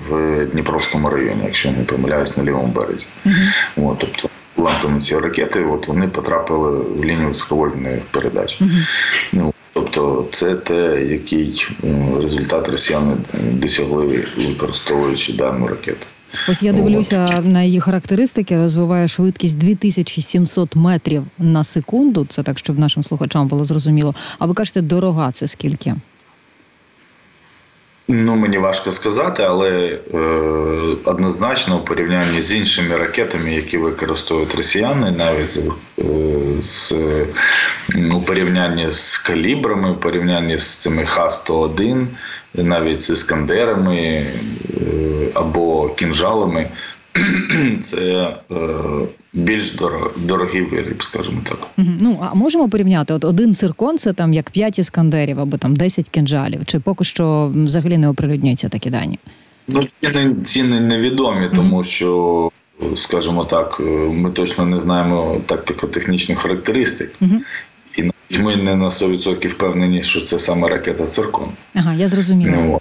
в 0.09 0.47
Дніпровському 0.53 1.11
районі, 1.11 1.41
якщо 1.45 1.69
я 1.69 1.75
не 1.75 1.85
помиляюсь, 1.85 2.37
на 2.37 2.45
лівому 2.45 2.67
березі. 2.67 3.07
От, 3.77 3.99
тобто 3.99 4.29
уламками 4.57 5.01
цієї 5.01 5.25
ракети 5.25 5.65
от 5.65 5.89
вони 5.89 6.09
потрапили 6.09 6.71
в 6.79 7.05
лінію 7.05 7.29
високовольтних 7.29 8.01
передач. 8.11 8.61
Ну, 9.33 9.53
тобто, 9.73 10.27
це 10.33 10.55
те, 10.55 11.05
який 11.05 11.69
результат 12.21 12.69
росіяни 12.69 13.17
досягли, 13.53 14.27
використовуючи 14.37 15.33
дану 15.33 15.67
ракету. 15.67 16.07
Ось 16.49 16.63
я 16.63 16.73
дивлюся 16.73 17.41
на 17.45 17.63
її 17.63 17.81
характеристики. 17.81 18.57
Розвиває 18.57 19.09
швидкість 19.09 19.59
2700 19.59 20.77
метрів 20.77 21.25
на 21.39 21.65
секунду. 21.65 22.27
Це 22.29 22.43
так, 22.43 22.59
щоб 22.59 22.79
нашим 22.79 23.03
слухачам 23.03 23.47
було 23.47 23.65
зрозуміло. 23.65 24.15
А 24.39 24.47
ви 24.47 24.55
кажете, 24.55 24.81
дорога 24.81 25.33
це 25.33 25.47
скільки? 25.47 25.95
Ну, 28.15 28.37
мені 28.37 28.59
важко 28.59 28.93
сказати, 28.93 29.43
але 29.43 29.71
е, 30.15 30.19
однозначно 31.05 31.77
у 31.77 31.85
порівнянні 31.85 32.43
з 32.43 32.53
іншими 32.53 32.97
ракетами, 32.97 33.55
які 33.55 33.79
використовують 33.79 34.55
росіяни, 34.55 35.11
навіть 35.11 35.61
е, 35.99 36.03
з 36.63 36.95
ну, 37.95 38.19
у 38.19 38.23
порівнянні 38.23 38.91
з 38.91 39.17
калібрами, 39.17 39.91
у 39.91 39.97
порівнянні 39.97 40.59
з 40.59 40.81
цими 40.81 41.05
Х-101, 41.05 42.07
навіть 42.55 43.03
з 43.03 43.11
іскандерами 43.11 43.99
е, 43.99 44.27
або 45.35 45.89
кінжалами, 45.89 46.69
це 47.83 48.01
е, 48.51 48.57
більш 49.33 49.73
дорог, 49.73 50.13
дорогий 50.17 50.63
виріб, 50.63 51.03
скажімо 51.03 51.41
так. 51.45 51.59
Ну 51.77 52.19
а 52.31 52.35
можемо 52.35 52.69
порівняти? 52.69 53.15
От 53.15 53.25
один 53.25 53.55
циркон 53.55 53.99
це 53.99 54.13
там 54.13 54.33
як 54.33 54.51
5 54.51 54.79
іскандерів 54.79 55.41
або 55.41 55.57
там 55.57 55.77
10 55.77 56.09
кінжалів. 56.09 56.61
Чи 56.67 56.81
поки 56.81 57.05
що 57.05 57.53
взагалі 57.55 57.99
не 57.99 58.09
оприлюднюються 58.09 58.69
такі 58.69 58.91
дані? 58.91 59.19
Ну, 59.69 59.85
ціни, 59.85 60.35
ціни 60.45 60.81
невідомі, 60.81 61.51
тому 61.55 61.83
що, 61.83 62.51
скажімо 62.97 63.45
так, 63.45 63.77
е, 63.81 63.83
ми 64.13 64.31
точно 64.31 64.67
не 64.67 64.81
знаємо 64.81 65.41
тактико-технічних 65.47 66.39
характеристик. 66.39 67.13
Мгм. 67.21 67.41
І 67.97 68.03
навіть 68.03 68.45
ми 68.45 68.57
не 68.57 68.77
на 68.77 68.91
100% 68.91 69.49
впевнені, 69.49 70.03
що 70.03 70.21
це 70.21 70.39
саме 70.39 70.69
ракета 70.69 71.07
Циркон. 71.07 71.49
Ага, 71.75 71.95
я 71.95 72.09
зрозуміла. 72.09 72.53
Ну, 72.57 72.81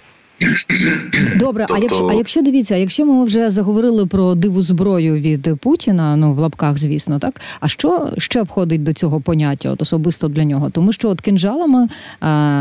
Добре, 1.42 1.64
а 1.64 1.66
Тобто- 1.66 1.82
якщо 1.82 2.06
а 2.06 2.14
якщо 2.14 2.42
дивіться, 2.42 2.76
якщо 2.76 3.06
ми 3.06 3.24
вже 3.24 3.50
заговорили 3.50 4.06
про 4.06 4.34
диву 4.34 4.62
зброю 4.62 5.14
від 5.14 5.60
Путіна, 5.60 6.16
ну 6.16 6.34
в 6.34 6.38
лапках, 6.38 6.78
звісно, 6.78 7.18
так 7.18 7.40
а 7.60 7.68
що 7.68 8.12
ще 8.18 8.42
входить 8.42 8.82
до 8.82 8.92
цього 8.92 9.20
поняття, 9.20 9.70
от 9.70 9.82
особисто 9.82 10.28
для 10.28 10.44
нього? 10.44 10.70
Тому 10.70 10.92
що 10.92 11.08
от 11.08 11.20
кинжалами 11.20 11.82
е, 11.84 11.88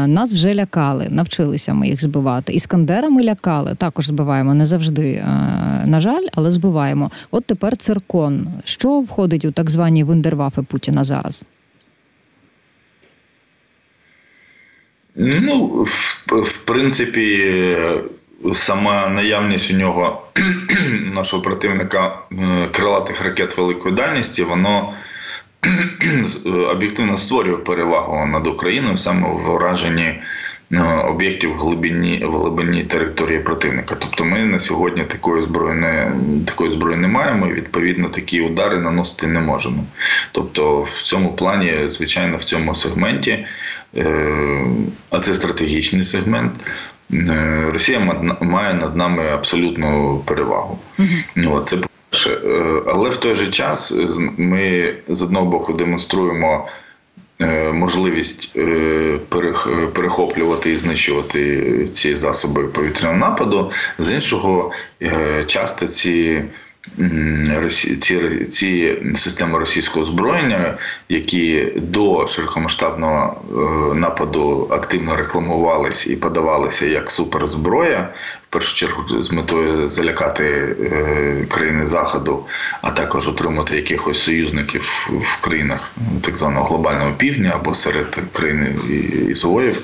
нас 0.08 0.34
вже 0.34 0.54
лякали, 0.54 1.08
навчилися 1.10 1.74
ми 1.74 1.88
їх 1.88 2.02
збивати. 2.02 2.54
Іскандерами 2.54 3.24
лякали, 3.24 3.76
також 3.76 4.06
збиваємо 4.06 4.54
не 4.54 4.66
завжди, 4.66 5.12
е, 5.12 5.26
на 5.86 6.02
жаль, 6.02 6.26
але 6.34 6.52
збиваємо. 6.52 7.12
От 7.32 7.46
тепер 7.46 7.78
циркон. 7.78 8.48
Що 8.64 9.00
входить 9.00 9.46
у 9.46 9.52
так 9.52 9.70
звані 9.70 10.04
вундервафи 10.04 10.62
Путіна 10.62 11.04
зараз? 11.04 11.44
Ну, 15.16 15.68
в, 15.68 16.42
в 16.42 16.66
принципі, 16.66 17.56
сама 18.54 19.08
наявність 19.08 19.72
у 19.72 19.78
нього 19.78 20.28
нашого 21.16 21.44
противника 21.44 22.18
е, 22.32 22.68
крилатих 22.72 23.22
ракет 23.22 23.58
великої 23.58 23.96
дальності, 23.96 24.44
воно 24.44 24.94
е, 26.46 26.50
об'єктивно 26.52 27.18
створює 27.18 27.58
перевагу 27.58 28.26
над 28.26 28.48
Україною 28.48 28.98
саме 28.98 29.30
в 29.30 29.38
враженні 29.38 30.22
об'єктів 31.08 31.54
в 31.54 31.58
глибині, 31.58 32.26
в 32.26 32.38
глибині 32.38 32.84
території 32.84 33.40
противника. 33.40 33.96
Тобто 34.00 34.26
ми 34.26 34.46
на 34.46 34.60
сьогодні 34.60 35.04
такої 35.04 35.42
зброї 35.42 35.76
не 35.80 36.12
такої 36.46 36.72
зброї 36.72 36.98
не 36.98 37.08
маємо, 37.08 37.48
і 37.48 37.54
відповідно 37.54 38.10
такі 38.10 38.42
удари 38.42 38.80
наносити 38.80 39.28
не 39.28 39.40
можемо. 39.40 39.84
Тобто, 40.32 40.82
в 40.82 40.90
цьому 41.04 41.34
плані, 41.34 41.88
звичайно, 41.90 42.38
в 42.38 42.44
цьому 42.44 42.76
сегменті, 42.76 43.46
е, 43.98 44.66
а 45.10 45.20
це 45.20 45.36
стратегічний 45.36 46.04
сегмент. 46.04 46.52
е, 47.14 47.66
Росія 47.74 48.00
має 48.42 48.74
над 48.74 48.96
нами 48.96 49.28
абсолютну 49.28 50.22
перевагу. 50.26 50.80
От 51.48 51.68
це 51.68 51.78
по-перше. 51.78 52.30
Е, 52.46 52.82
Але 52.88 53.10
в 53.10 53.18
той 53.18 53.36
же 53.36 53.48
час 53.48 53.92
е, 53.92 54.08
ми 54.38 54.96
з 55.10 55.24
одного 55.24 55.46
боку 55.46 55.74
демонструємо 55.74 56.68
е, 56.68 56.72
можливість 57.74 58.52
е, 58.56 58.62
перех- 59.30 59.88
перехоплювати 59.88 60.72
і 60.72 60.78
знищувати 60.78 61.88
ці 61.94 62.16
засоби 62.16 62.64
повітряного 62.64 63.20
нападу. 63.20 63.72
З 64.00 64.12
іншого, 64.12 64.72
е, 65.02 65.44
часто 65.48 65.88
ці. 65.88 66.44
Ці, 68.00 68.46
ці 68.46 68.98
системи 69.16 69.60
російського 69.60 70.02
озброєння, 70.02 70.78
які 71.10 71.68
до 71.76 72.28
широкомасштабного 72.28 73.42
е, 73.94 73.96
нападу 74.00 74.68
активно 74.72 75.16
рекламувались 75.16 76.08
і 76.08 76.16
подавалися 76.16 76.86
як 76.86 77.12
суперзброя, 77.12 78.14
першу 78.52 78.76
чергу 78.76 79.24
з 79.24 79.32
метою 79.32 79.90
залякати 79.90 80.44
е, 80.44 81.46
країни 81.50 81.88
Заходу, 81.88 82.46
а 82.82 82.92
також 82.92 83.28
отримати 83.28 83.76
якихось 83.76 84.24
союзників 84.24 85.08
в 85.24 85.42
країнах 85.42 85.96
так 86.22 86.36
званого 86.36 86.66
глобального 86.66 87.12
півдня 87.18 87.52
або 87.56 87.76
серед 87.76 88.18
країн 88.34 88.68
ізгоїв. 89.30 89.82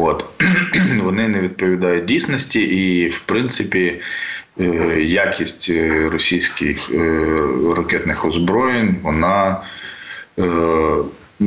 От. 0.00 0.24
Вони 1.02 1.28
не 1.28 1.40
відповідають 1.40 2.04
дійсності, 2.04 2.60
і 2.60 3.08
в 3.08 3.18
принципі. 3.18 4.00
е, 4.60 4.64
Якість 5.00 5.72
російських 6.12 6.90
е, 6.90 7.38
ракетних 7.76 8.24
озброєнь 8.24 8.96
вона 9.02 9.60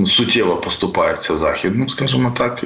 суттєво 0.05 0.55
поступається 0.55 1.37
західним, 1.37 1.89
скажімо 1.89 2.33
так, 2.37 2.63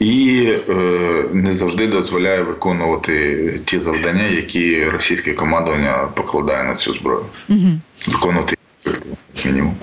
і- 0.00 0.58
е, 0.68 1.24
не 1.32 1.52
завжди 1.52 1.86
дозволяє 1.86 2.42
виконувати 2.42 3.60
ті 3.64 3.78
завдання, 3.80 4.26
які 4.26 4.84
російське 4.84 5.32
командування 5.32 6.08
покладає 6.14 6.64
на 6.64 6.74
цю 6.74 6.94
зброю. 6.94 7.24
Виконувати 8.08 8.56
мінімум. 9.44 9.74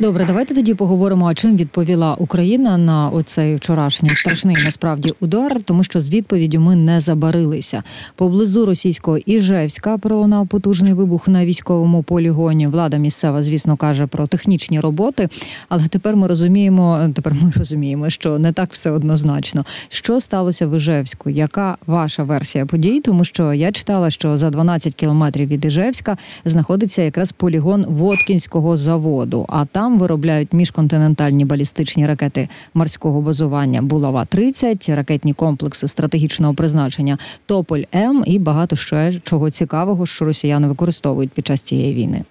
Добре, 0.00 0.24
давайте 0.24 0.54
тоді 0.54 0.74
поговоримо, 0.74 1.26
а 1.26 1.34
чим 1.34 1.56
відповіла 1.56 2.14
Україна 2.14 2.78
на 2.78 3.08
оцей 3.08 3.54
вчорашній 3.54 4.10
страшний 4.10 4.56
насправді 4.64 5.12
удар, 5.20 5.62
тому 5.64 5.84
що 5.84 6.00
з 6.00 6.10
відповіддю 6.10 6.60
ми 6.60 6.76
не 6.76 7.00
забарилися. 7.00 7.82
Поблизу 8.14 8.66
російського 8.66 9.18
Іжевська 9.18 9.98
пролунав 9.98 10.48
потужний 10.48 10.92
вибух 10.92 11.28
на 11.28 11.46
військовому 11.46 12.02
полігоні. 12.02 12.66
Влада 12.66 12.96
місцева, 12.96 13.42
звісно, 13.42 13.76
каже 13.76 14.06
про 14.06 14.26
технічні 14.26 14.80
роботи, 14.80 15.28
але 15.68 15.88
тепер 15.88 16.16
ми 16.16 16.26
розуміємо, 16.26 17.08
тепер 17.14 17.34
ми 17.42 17.52
розуміємо, 17.56 18.10
що 18.10 18.38
не 18.38 18.52
так 18.52 18.72
все 18.72 18.90
однозначно. 18.90 19.64
Що 19.88 20.20
сталося 20.20 20.66
в 20.66 20.76
Іжевську? 20.76 21.30
Яка 21.30 21.76
ваша 21.86 22.22
версія 22.22 22.66
подій? 22.66 23.00
Тому 23.00 23.24
що 23.24 23.52
я 23.52 23.72
читала, 23.72 24.10
що 24.10 24.36
за 24.36 24.50
12 24.50 24.94
кілометрів 24.94 25.48
від 25.48 25.64
Іжевська 25.64 26.16
знаходиться 26.44 27.02
якраз 27.02 27.32
полігон 27.32 27.86
Воткінського 27.88 28.76
заводу. 28.76 29.46
А 29.48 29.65
там 29.72 29.98
виробляють 29.98 30.52
міжконтинентальні 30.52 31.44
балістичні 31.44 32.06
ракети 32.06 32.48
морського 32.74 33.20
базування 33.20 33.82
Булава 33.82 34.24
30 34.24 34.88
ракетні 34.88 35.32
комплекси 35.32 35.88
стратегічного 35.88 36.54
призначення 36.54 37.18
Тополь 37.46 37.82
М 37.94 38.22
і 38.26 38.38
багато 38.38 38.76
ще 38.76 39.20
чого 39.24 39.50
цікавого, 39.50 40.06
що 40.06 40.24
росіяни 40.24 40.68
використовують 40.68 41.30
під 41.30 41.46
час 41.46 41.62
цієї 41.62 41.94
війни. 41.94 42.22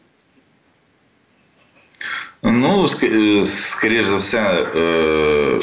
Ну, 2.44 2.86
е, 3.04 3.46
скоріш 3.46 4.06
за 4.06 4.15
все, 4.15 4.39
е, 4.75 5.60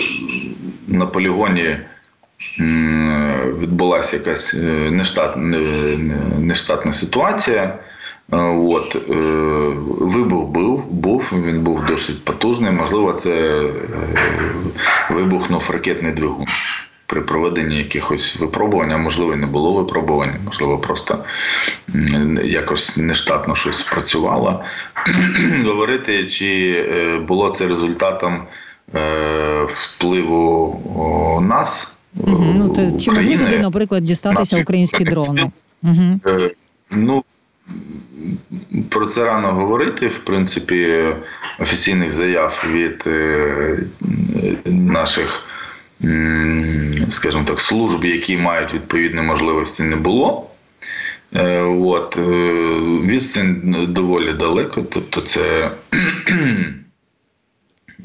на 0.89 1.07
полігоні 1.07 1.79
відбулася 3.61 4.17
якась 4.17 4.55
е, 4.55 4.91
нештат, 4.91 5.37
не- 5.37 5.59
не- 5.97 6.39
нештатна 6.39 6.93
ситуація. 6.93 7.79
Е, 8.33 8.37
От, 8.37 8.97
е, 9.11 9.15
вибух 10.01 10.45
був, 10.45 10.87
був, 10.87 11.33
він 11.47 11.61
був 11.61 11.85
досить 11.85 12.25
потужний. 12.25 12.71
Можливо, 12.71 13.13
це 13.13 13.31
е, 13.31 13.73
вибухнув 15.11 15.71
ракетний 15.73 16.13
двигун 16.13 16.47
при 17.07 17.21
проведенні 17.21 17.77
якихось 17.77 18.37
випробувань, 18.37 18.93
а 18.93 18.97
можливо, 18.97 19.37
не 19.37 19.47
було 19.47 19.73
випробувань, 19.73 20.35
можливо, 20.45 20.79
просто 20.79 21.25
якось 22.45 22.97
нештатно 22.97 23.55
щось 23.55 23.79
спрацювало. 23.79 24.65
Говорити, 25.65 26.25
чи 26.25 26.85
було 27.29 27.51
це 27.51 27.67
результатом 27.67 28.43
впливу 29.69 31.43
нас 31.49 31.93
Угу. 32.17 32.55
Ну, 32.57 32.69
це, 32.69 32.93
чи 33.01 33.11
могли 33.11 33.39
туди, 33.39 33.59
наприклад, 33.59 34.05
дістатися 34.05 34.61
українські 34.61 35.05
дрони? 35.05 35.51
Угу. 35.83 36.21
Ну, 36.91 37.25
про 38.89 39.07
це 39.07 39.25
рано 39.25 39.53
говорити. 39.53 40.09
В 40.09 40.19
принципі, 40.19 41.05
офіційних 41.59 42.11
заяв 42.11 42.65
від 42.71 43.05
е, 43.07 43.79
наших, 44.65 45.45
скажімо 47.09 47.45
так, 47.45 47.61
служб, 47.61 48.05
які 48.05 48.37
мають 48.37 48.75
відповідні 48.75 49.21
можливості, 49.21 49.83
не 49.83 49.97
було. 49.97 50.51
Е, 51.35 51.61
От, 51.63 52.17
е, 52.17 52.21
відстань 53.07 53.87
доволі 53.89 54.33
далеко, 54.33 54.83
тобто 54.83 55.21
це, 55.21 55.71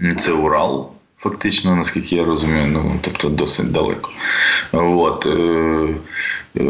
це 0.17 0.31
Урал, 0.31 0.91
фактично, 1.19 1.75
наскільки 1.75 2.15
я 2.15 2.25
розумію, 2.25 2.67
ну, 2.67 3.00
тобто 3.01 3.29
досить 3.29 3.71
далеко. 3.71 4.09
От, 4.71 5.25
е, 5.25 5.29
е, 5.29 6.63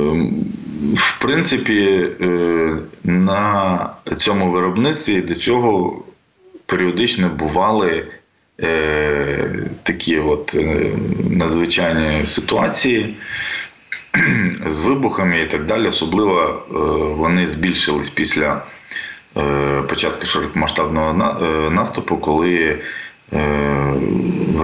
в 0.95 1.21
принципі, 1.21 2.09
е, 2.21 2.77
на 3.03 3.89
цьому 4.17 4.51
виробництві 4.51 5.21
до 5.21 5.35
цього 5.35 6.01
періодично 6.65 7.29
бували 7.29 8.07
е, 8.61 9.49
такі 9.83 10.19
от 10.19 10.55
е, 10.55 10.91
надзвичайні 11.29 12.25
ситуації 12.25 13.15
з 14.65 14.79
вибухами 14.79 15.41
і 15.41 15.47
так 15.47 15.65
далі. 15.65 15.87
Особливо 15.87 16.41
е, 16.41 16.77
вони 17.15 17.47
збільшились 17.47 18.09
після 18.09 18.63
е, 19.37 19.81
початку 19.89 20.25
широкомасштабного 20.25 21.39
е, 21.41 21.69
наступу, 21.69 22.17
коли 22.17 22.79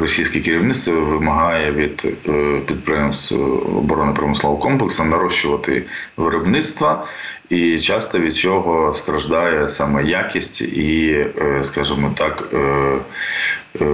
російське 0.04 0.40
керівництво 0.40 1.02
вимагає 1.02 1.72
від 1.72 2.06
е, 2.28 2.60
підприємств 2.68 3.36
оборонно-промислового 3.78 4.62
комплексу 4.62 5.04
нарощувати 5.04 5.84
виробництво, 6.18 7.04
і 7.50 7.80
часто 7.80 8.20
від 8.20 8.36
цього 8.36 8.94
страждає 8.94 9.70
саме 9.70 10.04
якість 10.04 10.62
і, 10.62 11.26
е, 11.42 11.64
скажімо 11.64 12.12
так, 12.18 12.50
е, 12.54 12.58
е, 12.58 13.86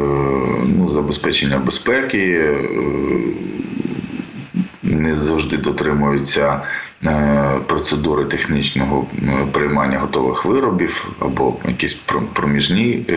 ну, 0.77 0.89
забезпечення 0.89 1.57
безпеки. 1.57 2.19
е, 2.19 2.55
не 4.83 5.15
завжди 5.15 5.57
дотримуються 5.57 6.53
е, 6.53 6.61
процедури 7.67 8.25
технічного 8.25 9.05
е, 9.23 9.45
приймання 9.51 9.99
готових 9.99 10.45
виробів 10.45 11.11
або 11.19 11.53
якісь 11.67 11.93
про- 11.93 12.21
проміжні 12.33 13.05
е, 13.09 13.13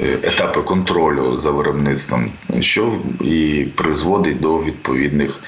е, 0.00 0.18
етапи 0.22 0.60
контролю 0.60 1.38
за 1.38 1.50
виробництвом, 1.50 2.30
що 2.60 2.92
і 3.20 3.66
призводить 3.74 4.40
до 4.40 4.58
відповідних, 4.62 5.40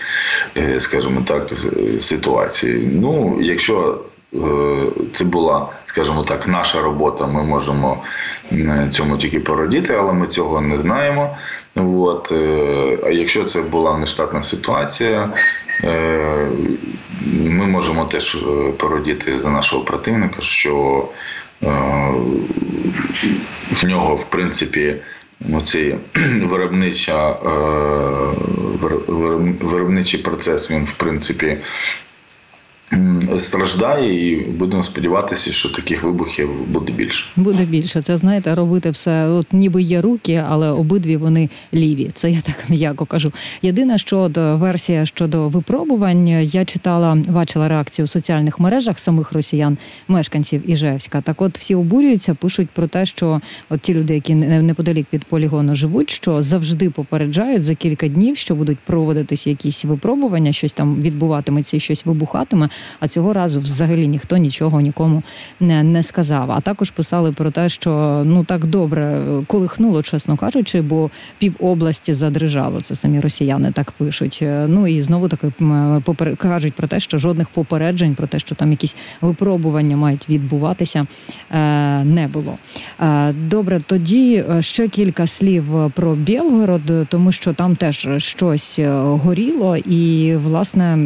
е, 0.57 0.81
скажімо 0.81 1.23
так, 1.27 1.53
ситуацій. 2.01 2.89
Ну, 2.93 3.39
якщо 3.41 4.01
е, 4.35 4.39
це 5.13 5.25
була, 5.25 5.67
скажімо 5.85 6.23
так, 6.23 6.49
наша 6.49 6.83
робота. 6.83 7.27
Ми 7.27 7.43
можемо 7.43 8.03
цьому 8.91 9.17
тільки 9.17 9.41
порадіти, 9.41 9.95
але 9.95 10.13
ми 10.13 10.27
цього 10.27 10.61
не 10.61 10.79
знаємо. 10.79 11.37
От. 11.77 12.33
е, 12.33 12.99
А 13.05 13.09
якщо 13.11 13.45
це 13.45 13.61
була 13.61 13.99
нештатна 13.99 14.43
ситуація, 14.43 15.31
е, 15.37 15.41
ми 17.27 17.67
можемо 17.67 18.05
теж 18.05 18.37
породіти 18.79 19.41
за 19.41 19.51
нашого 19.51 19.85
противника, 19.85 20.43
що 20.43 21.09
е, 21.63 21.67
в 23.73 23.85
нього, 23.85 24.15
в 24.17 24.31
принципі, 24.31 24.97
оцей 25.53 25.95
виробнича, 26.43 27.31
е, 27.31 27.49
вироб- 28.83 29.65
виробничий 29.65 30.21
процес, 30.21 30.71
він, 30.71 30.85
в 30.85 30.93
принципі, 30.93 31.57
страждає, 33.39 34.31
і 34.31 34.41
будемо 34.41 34.83
сподіватися, 34.83 35.51
що 35.51 35.69
таких 35.69 36.03
вибухів 36.03 36.51
буде 36.69 36.93
більше. 36.93 37.27
Буде 37.37 37.65
більше. 37.65 38.03
Це 38.03 38.17
знаєте, 38.17 38.55
робити 38.55 38.91
все. 38.91 39.27
От 39.27 39.47
ніби 39.53 39.83
є 39.83 40.01
руки, 40.01 40.45
але 40.49 40.71
обидві 40.71 41.17
вони 41.17 41.49
ліві. 41.75 42.11
Це 42.15 42.31
я 42.31 42.41
так 42.41 42.57
м'яко 42.69 43.07
кажу. 43.07 43.33
Єдине, 43.63 43.99
що 43.99 44.19
от, 44.19 44.39
е, 44.39 44.55
версія 44.55 45.07
щодо 45.07 45.49
випробувань, 45.49 46.29
я 46.29 46.65
читала, 46.65 47.15
бачила 47.29 47.69
реакцію 47.69 48.07
в 48.07 48.09
соціальних 48.09 48.61
мережах 48.61 48.99
самих 48.99 49.33
росіян, 49.33 49.79
мешканців 50.09 50.71
Іжевська. 50.71 51.21
Так, 51.21 51.43
от 51.43 51.59
всі 51.59 51.75
обурюються, 51.75 52.35
пишуть 52.35 52.69
про 52.75 52.87
те, 52.87 53.07
що 53.07 53.41
от 53.71 53.81
ті 53.81 53.95
люди, 53.95 54.15
які 54.15 54.35
неподалік 54.35 55.07
від 55.13 55.25
полігону 55.25 55.75
живуть, 55.75 56.11
що 56.11 56.43
завжди 56.43 56.91
попереджають 56.91 57.65
за 57.65 57.75
кілька 57.75 58.09
днів, 58.09 58.37
що 58.37 58.55
будуть 58.55 58.79
проводитися 58.79 59.51
якісь 59.51 59.85
випробування, 59.85 60.53
щось 60.53 60.73
там 60.73 61.03
відбуватиметься, 61.03 61.79
щось 61.79 62.07
вибухатиме. 62.07 62.69
А 63.01 63.09
цього 63.09 63.20
разу 63.29 63.61
взагалі 63.61 64.09
ніхто 64.09 64.37
нічого 64.37 64.81
нікому 64.81 65.23
не, 65.61 65.83
не 65.83 66.03
сказав. 66.03 66.51
А 66.51 66.61
також 66.61 66.91
писали 66.91 67.33
про 67.33 67.51
те, 67.51 67.69
що 67.69 68.23
ну 68.27 68.45
так 68.45 68.67
добре 68.67 69.21
колихнуло, 69.47 70.03
чесно 70.03 70.37
кажучи, 70.37 70.81
бо 70.83 71.11
пів 71.39 71.55
області 71.61 72.13
задрижало. 72.13 72.81
Це 72.81 72.95
самі 72.95 73.21
росіяни 73.21 73.73
так 73.73 73.91
пишуть. 73.91 74.39
Е, 74.43 74.67
Ну 74.69 74.87
і 74.87 75.03
знову 75.03 75.29
таки 75.29 75.53
попер... 76.05 76.37
кажуть 76.37 76.75
про 76.75 76.87
те, 76.87 77.01
що 77.01 77.19
жодних 77.19 77.49
попереджень 77.49 78.15
про 78.15 78.27
те, 78.27 78.39
що 78.39 78.55
там 78.55 78.71
якісь 78.71 78.97
випробування 79.21 79.97
мають 79.97 80.29
відбуватися, 80.29 81.07
е, 81.51 82.05
не 82.05 82.29
було. 82.29 82.59
Е, 83.01 83.33
Добре, 83.33 83.81
тоді 83.87 84.45
ще 84.61 84.89
кілька 84.89 85.27
слів 85.27 85.65
про 85.95 86.15
Білгород, 86.15 87.09
тому 87.09 87.33
що 87.33 87.53
там 87.53 87.77
теж 87.77 88.09
щось 88.17 88.79
горіло, 89.05 89.77
і 89.77 90.35
власне 90.37 90.99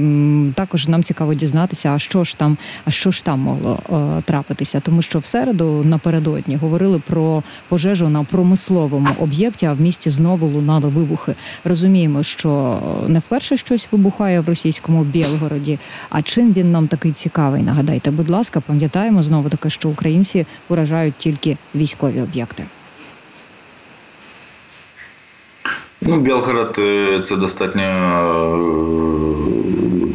також 0.54 0.88
нам 0.88 1.02
цікаво 1.02 1.34
дізнатися, 1.34 1.90
що 2.04 2.24
ж 2.24 2.38
там, 2.38 2.56
а 2.84 2.90
що 2.90 3.10
ж 3.10 3.24
там 3.24 3.40
могло 3.40 3.78
е, 3.92 4.22
трапитися, 4.22 4.80
тому 4.80 5.02
що 5.02 5.18
в 5.18 5.24
середу 5.24 5.84
напередодні 5.84 6.56
говорили 6.56 7.02
про 7.06 7.42
пожежу 7.68 8.08
на 8.08 8.24
промисловому 8.24 9.08
об'єкті, 9.20 9.66
а 9.66 9.72
в 9.72 9.80
місті 9.80 10.10
знову 10.10 10.46
лунали 10.46 10.88
вибухи. 10.88 11.34
Розуміємо, 11.64 12.22
що 12.22 12.78
не 13.08 13.18
вперше 13.18 13.56
щось 13.56 13.88
вибухає 13.92 14.40
в 14.40 14.48
російському 14.48 15.04
Білгороді. 15.04 15.78
А 16.10 16.22
чим 16.22 16.52
він 16.52 16.72
нам 16.72 16.88
такий 16.88 17.12
цікавий? 17.12 17.62
Нагадайте, 17.62 18.10
будь 18.10 18.30
ласка, 18.30 18.60
пам'ятаємо 18.60 19.22
знову 19.22 19.48
таки, 19.48 19.70
що 19.70 19.88
українці 19.88 20.46
уражають 20.68 21.14
тільки 21.16 21.56
військові 21.74 22.20
об'єкти. 22.20 22.64
Ну, 26.06 26.20
Білгород 26.20 26.76
е, 26.78 27.22
це 27.24 27.36
достатньо 27.36 27.82
е, 27.82 29.23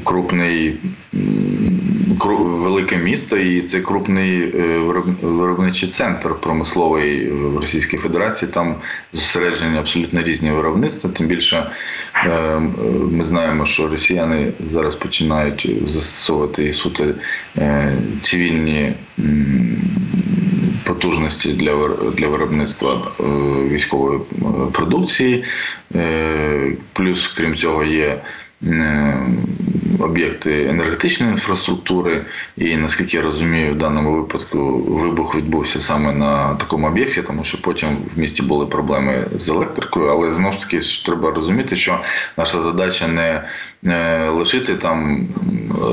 крупний, 0.09 0.79
велике 2.29 2.97
місто, 2.97 3.37
і 3.37 3.61
це 3.61 3.81
крупний 3.81 4.41
е, 4.41 4.79
виробничий 5.21 5.89
центр 5.89 6.35
промисловий 6.41 7.31
в 7.31 7.57
Російській 7.57 7.97
Федерації. 7.97 8.51
Там 8.51 8.75
зосереджені 9.11 9.77
абсолютно 9.77 10.23
різні 10.23 10.51
виробництва. 10.51 11.09
Тим 11.09 11.27
більше 11.27 11.71
е, 12.15 12.29
е, 12.29 12.59
ми 13.11 13.23
знаємо, 13.23 13.65
що 13.65 13.87
росіяни 13.87 14.53
зараз 14.65 14.95
починають 14.95 15.69
застосовувати 15.87 16.65
і 16.65 16.73
суто 16.73 17.05
е, 17.57 17.93
цивільні. 18.21 18.93
потужності 20.83 21.53
для 21.53 21.89
для 22.17 22.27
виробництва 22.27 23.01
е, 23.19 23.23
військової 23.69 24.19
е, 24.19 24.43
продукції. 24.71 25.43
Е, 25.95 26.71
Плюс, 26.93 27.27
крім 27.27 27.55
цього, 27.55 27.83
є 27.83 28.05
е, 28.07 28.21
об'єкти 29.99 30.65
енергетичної 30.65 31.31
інфраструктури. 31.31 32.25
І 32.57 32.75
наскільки 32.75 33.17
я 33.17 33.23
розумію, 33.23 33.73
в 33.73 33.77
даному 33.77 34.13
випадку 34.13 34.77
вибух 34.77 35.35
відбувся 35.35 35.79
саме 35.79 36.13
на 36.13 36.55
такому 36.55 36.87
об'єкті, 36.87 37.21
тому 37.21 37.43
що 37.43 37.61
потім 37.61 37.89
в 38.15 38.19
місті 38.19 38.43
були 38.43 38.65
проблеми 38.65 39.25
з 39.39 39.49
електрикою. 39.49 40.07
Але 40.07 40.31
знову 40.31 40.53
ж 40.53 40.59
таки 40.59 40.79
треба 41.05 41.31
розуміти, 41.31 41.75
що 41.75 41.99
наша 42.37 42.61
задача 42.61 43.07
не 43.07 43.43
е, 43.85 44.29
лишити 44.29 44.75
там 44.75 45.27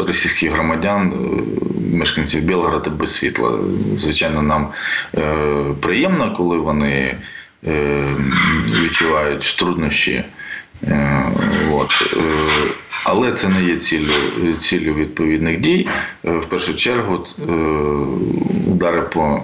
російських 0.07 0.53
громадян, 0.53 1.13
е, 1.13 1.97
мешканців 1.97 2.43
Білгорода 2.43 2.91
без 2.91 3.15
світла. 3.15 3.59
Звичайно, 3.97 4.43
нам 4.43 4.69
е, 5.15 5.65
приємно, 5.81 6.33
коли 6.33 6.59
вони 6.59 7.15
е, 7.67 8.05
відчувають 8.85 9.57
труднощі. 9.59 10.25
Е, 10.85 11.23
От. 11.73 12.13
е, 12.17 12.21
Але 13.05 13.33
це 13.33 13.49
не 13.49 13.63
є 13.65 13.77
ціллю, 13.77 14.55
ціллю 14.59 14.95
відповідних 14.95 15.61
дій. 15.61 15.89
Е, 16.25 16.31
В 16.31 16.47
першу 16.47 16.75
чергу 16.75 17.25
удари 18.67 19.03
по 19.03 19.43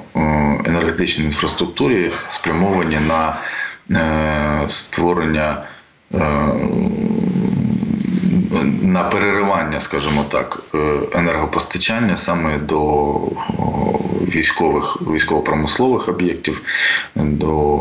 енергетичній 0.64 1.24
інфраструктурі 1.24 2.12
спрямовані 2.28 2.98
на 3.08 3.38
створення 4.68 5.62
на 8.82 9.04
переривання, 9.04 9.80
скажімо 9.80 10.24
так, 10.28 10.62
е, 10.74 10.78
енергопостачання 11.12 12.16
саме 12.16 12.58
до 12.58 13.14
військових 14.34 15.02
військово-промислових 15.02 16.08
об'єктів, 16.08 16.62
до 17.14 17.80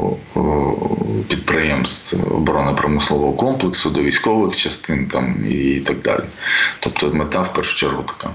підприємств 1.27 2.17
оборонно-промислового 2.35 3.33
комплексу, 3.33 3.89
до 3.89 4.01
військових 4.01 4.55
частин 4.55 5.07
там 5.07 5.35
і 5.49 5.79
так 5.79 6.01
далі. 6.01 6.23
Тобто 6.79 7.13
мета 7.13 7.41
в 7.41 7.53
першу 7.53 7.77
чергу 7.77 8.03
така. 8.03 8.29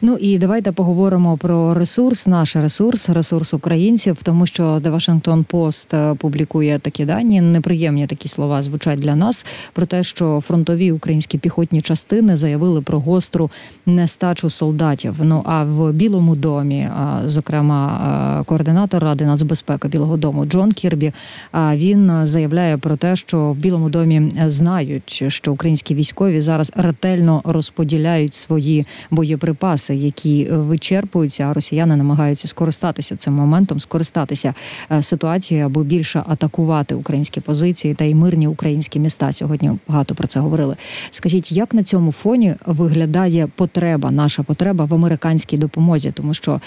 Ну 0.00 0.16
і 0.20 0.38
давайте 0.38 0.72
поговоримо 0.72 1.36
про 1.36 1.74
ресурс, 1.74 2.26
наш 2.26 2.56
ресурс, 2.56 3.08
ресурс 3.08 3.54
українців, 3.54 4.16
тому 4.22 4.46
що 4.46 4.62
The 4.62 4.94
Washington 4.94 5.44
Post 5.44 5.96
е, 5.96 6.14
публікує 6.14 6.78
такі 6.78 7.04
дані. 7.04 7.40
Неприємні 7.40 8.06
такі 8.06 8.28
слова 8.28 8.62
звучать 8.62 8.98
для 8.98 9.16
нас 9.16 9.46
про 9.72 9.86
те, 9.86 10.02
що 10.02 10.40
фронтові 10.40 10.92
українські 10.92 11.38
піхотні 11.48 11.80
частини 11.80 12.36
заявили 12.36 12.82
про 12.82 13.00
гостру 13.00 13.50
нестачу 13.86 14.50
солдатів. 14.50 15.16
Ну 15.22 15.42
а 15.46 15.64
в 15.64 15.92
Білому 15.92 16.36
домі, 16.36 16.88
зокрема, 17.26 18.42
координатор 18.46 19.02
ради 19.02 19.24
нацбезпеки 19.24 19.88
Білого 19.88 20.16
Дому 20.16 20.46
Джон 20.46 20.72
Кірбі, 20.72 21.12
він 21.54 22.26
заявляє 22.26 22.78
про 22.78 22.96
те, 22.96 23.16
що 23.16 23.38
в 23.38 23.56
Білому 23.56 23.88
домі 23.88 24.32
знають, 24.46 25.24
що 25.28 25.52
українські 25.52 25.94
військові 25.94 26.40
зараз 26.40 26.72
ретельно 26.76 27.42
розподіляють 27.44 28.34
свої 28.34 28.86
боєприпаси, 29.10 29.94
які 29.94 30.48
вичерпуються, 30.50 31.44
а 31.44 31.52
росіяни 31.52 31.96
намагаються 31.96 32.48
скористатися 32.48 33.16
цим 33.16 33.32
моментом, 33.32 33.80
скористатися 33.80 34.54
е, 34.92 35.02
ситуацією, 35.02 35.66
аби 35.66 35.84
більше 35.84 36.22
атакувати 36.26 36.94
українські 36.94 37.40
позиції 37.40 37.94
та 37.94 38.04
й 38.04 38.14
мирні 38.14 38.48
українські 38.48 39.00
міста. 39.00 39.32
Сьогодні 39.32 39.70
багато 39.88 40.14
про 40.14 40.26
це 40.26 40.40
говорили. 40.40 40.76
Скажіть, 41.10 41.37
як 41.46 41.74
на 41.74 41.82
цьому 41.82 42.12
фоні 42.12 42.54
виглядає 42.66 43.48
потреба, 43.56 44.10
наша 44.10 44.42
потреба 44.42 44.84
в 44.84 44.94
американській 44.94 45.58
допомозі? 45.58 46.10
Тому 46.10 46.34
що 46.34 46.60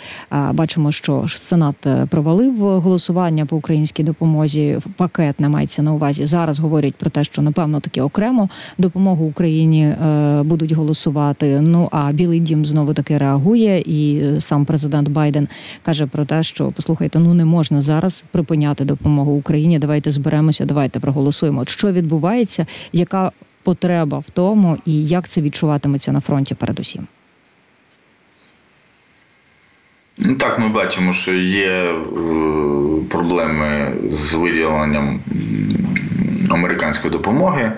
бачимо, 0.52 0.92
що 0.92 1.26
Сенат 1.28 1.88
е, 1.88 2.08
провалив 2.10 2.58
голосування 2.58 3.46
по 3.46 3.58
українській 3.58 4.04
допомозі. 4.04 4.78
Пакет 4.98 5.40
не 5.40 5.50
мається 5.50 5.82
на 5.82 5.94
увазі. 5.94 6.26
Зараз 6.26 6.60
говорять 6.60 6.96
про 6.96 7.10
те, 7.10 7.24
що 7.24 7.42
напевно 7.42 7.80
таки 7.80 8.02
окремо 8.02 8.50
допомогу 8.78 9.26
Україні 9.26 9.84
е, 9.84 10.44
будуть 10.44 10.72
голосувати. 10.72 11.62
Ну 11.62 11.90
а 11.92 12.12
Білий 12.12 12.40
Дім 12.40 12.66
знову 12.66 12.94
таки 12.94 13.18
реагує, 13.18 13.80
і 13.80 14.24
сам 14.40 14.66
президент 14.66 15.10
Байден 15.10 15.48
каже 15.84 16.06
про 16.06 16.26
те, 16.26 16.44
що 16.44 16.72
послухайте, 16.72 17.20
ну 17.20 17.34
не 17.34 17.46
можна 17.46 17.82
зараз 17.82 18.24
припиняти 18.32 18.86
допомогу 18.86 19.32
Україні. 19.32 19.80
Давайте 19.80 20.12
зберемося, 20.12 20.66
давайте 20.66 21.00
проголосуємо. 21.00 21.62
От 21.62 21.70
що 21.70 21.92
відбувається, 21.92 22.66
яка 22.94 23.32
потреба 23.64 24.20
в 24.20 24.30
тому, 24.30 24.78
і 24.86 25.06
як 25.06 25.28
це 25.28 25.42
відчуватиметься 25.42 26.12
на 26.12 26.22
фронті, 26.22 26.56
передусім. 26.56 27.08
Так, 30.40 30.60
ми 30.60 30.70
бачимо, 30.70 31.14
що 31.14 31.34
є 31.34 31.70
е, 31.70 31.96
проблеми 33.10 33.94
з 34.10 34.34
виділенням 34.34 35.20
американської 36.50 37.12
допомоги 37.12 37.72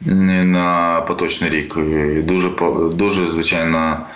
на 0.00 1.00
поточний 1.00 1.50
рік. 1.50 1.76
Дуже 2.24 2.50
дуже 2.94 3.30
звичайно 3.30 4.06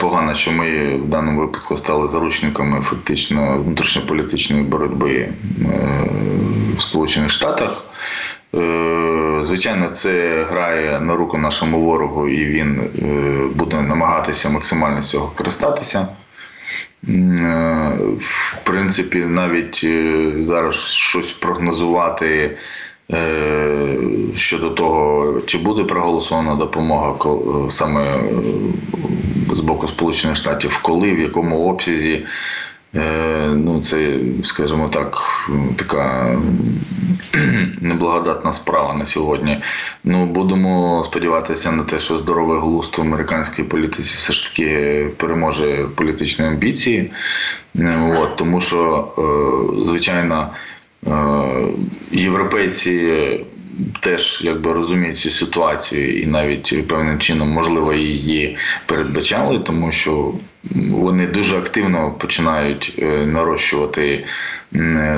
погано, 0.00 0.34
що 0.34 0.52
ми 0.52 0.96
в 0.96 1.08
даному 1.08 1.40
випадку 1.40 1.76
стали 1.76 2.08
заручниками 2.08 2.80
фактично 2.80 3.58
внутрішньополітичної 3.58 4.62
боротьби 4.62 5.12
е, 5.12 5.28
в 6.76 6.82
Сполучених 6.82 7.30
Штатах. 7.30 7.84
Звичайно, 9.42 9.88
це 9.88 10.42
грає 10.50 11.00
на 11.00 11.16
руку 11.16 11.38
нашому 11.38 11.80
ворогу, 11.80 12.28
і 12.28 12.44
він 12.44 12.80
е, 12.80 13.54
буде 13.54 13.80
намагатися 13.80 14.48
максимально 14.48 15.02
з 15.02 15.10
цього 15.10 15.32
користатися. 15.36 16.08
Е, 17.08 17.92
В 18.18 18.62
принципі, 18.64 19.18
навіть 19.18 19.80
е, 19.84 20.32
зараз 20.40 20.74
щось 20.90 21.32
прогнозувати 21.32 22.56
щодо 24.34 24.70
того, 24.70 25.34
чи 25.46 25.58
буде 25.58 25.84
проголосована 25.84 26.56
допомога 26.56 27.14
саме 27.70 28.20
з 29.52 29.60
боку 29.60 29.88
Сполучених 29.88 30.36
Штатів, 30.36 30.80
коли, 30.82 31.12
в 31.12 31.20
якому 31.20 31.68
обсязі. 31.68 32.26
Е, 32.94 33.32
Ну, 33.54 33.80
це, 33.80 34.18
скажімо 34.44 34.88
так, 34.88 35.22
така 35.76 36.36
неблагодатна 37.80 38.52
справа 38.52 38.94
на 38.94 39.06
сьогодні. 39.06 39.58
Ну, 40.04 40.26
будемо 40.26 41.02
сподіватися 41.04 41.72
на 41.72 41.84
те, 41.84 42.00
що 42.00 42.16
здоровий 42.16 42.60
глузд 42.60 42.98
в 42.98 43.00
американській 43.00 43.62
політиці 43.62 44.14
все 44.16 44.32
ж 44.32 44.50
таки 44.50 45.06
переможе 45.16 45.86
політичні 45.94 46.44
амбіції. 46.44 47.12
Е, 47.78 48.14
От, 48.18 48.36
тому 48.36 48.60
що, 48.60 49.08
е, 49.18 49.84
звичайно, 49.84 50.48
європейці 52.12 53.40
теж 54.00 54.42
якби 54.44 54.72
розуміють 54.72 55.18
цю 55.18 55.30
ситуацію 55.30 56.22
і 56.22 56.26
навіть 56.26 56.88
певним 56.88 57.18
чином 57.18 57.48
можливо 57.48 57.92
її 57.92 58.56
передбачали, 58.86 59.58
тому 59.58 59.90
що 59.90 60.34
вони 60.90 61.26
дуже 61.26 61.58
активно 61.58 62.10
починають 62.10 62.94
е, 62.98 63.26
нарощувати 63.26 64.24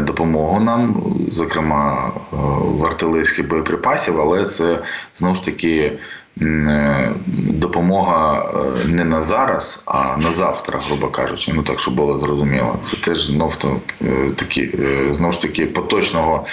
допомогу 0.00 0.60
нам, 0.60 1.04
зокрема 1.30 2.12
е, 2.14 2.36
в 2.60 2.84
артилерійських 2.84 3.48
боєприпасів, 3.48 4.20
але 4.20 4.44
це 4.44 4.78
знову 5.16 5.34
ж 5.34 5.44
таки 5.44 5.76
е, 5.78 5.98
допомога 6.36 8.44
е, 8.84 8.88
не 8.88 9.04
на 9.04 9.22
зараз, 9.22 9.82
а 9.86 10.16
на 10.16 10.32
завтра, 10.32 10.80
грубо 10.86 11.08
кажучи. 11.08 11.52
Ну 11.54 11.62
так, 11.62 11.80
щоб 11.80 11.94
було 11.94 12.18
зрозуміло. 12.18 12.78
Це 12.82 12.96
теж 12.96 13.26
знов 13.26 13.58
е, 14.02 14.30
такі 14.36 14.62
е, 14.62 15.30
ж 15.30 15.42
таки 15.42 15.66
поточного 15.66 16.46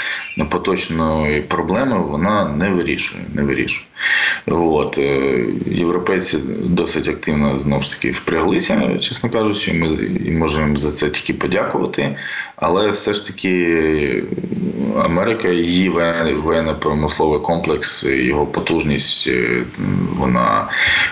поточної 0.50 1.42
проблеми 1.42 2.00
вона 2.00 2.46
не 2.46 2.70
вирішує. 2.70 3.24
Не 3.34 3.44
вирішує. 3.44 3.86
От 4.48 4.98
е, 4.98 5.46
європейці 5.66 6.38
досить 6.66 7.08
активно 7.08 7.60
знову 7.60 7.82
ж 7.82 7.92
таки 7.92 8.12
впряглися, 8.12 8.98
чесно 9.00 9.30
кажучи. 9.30 9.74
Ми 9.74 9.88
можемо 10.32 10.80
за 10.80 10.92
це 10.92 11.10
тільки 11.10 11.34
подякувати. 11.34 12.16
Але 12.56 12.90
все 12.90 13.14
ж 13.14 13.28
таки 13.28 14.24
Америка, 15.04 15.50
її 15.50 15.90
воєнно-промисловий 15.90 17.42
комплекс, 17.42 18.04
його 18.04 18.46
потужність, 18.46 19.28
е, 19.28 19.64
вона 20.18 20.70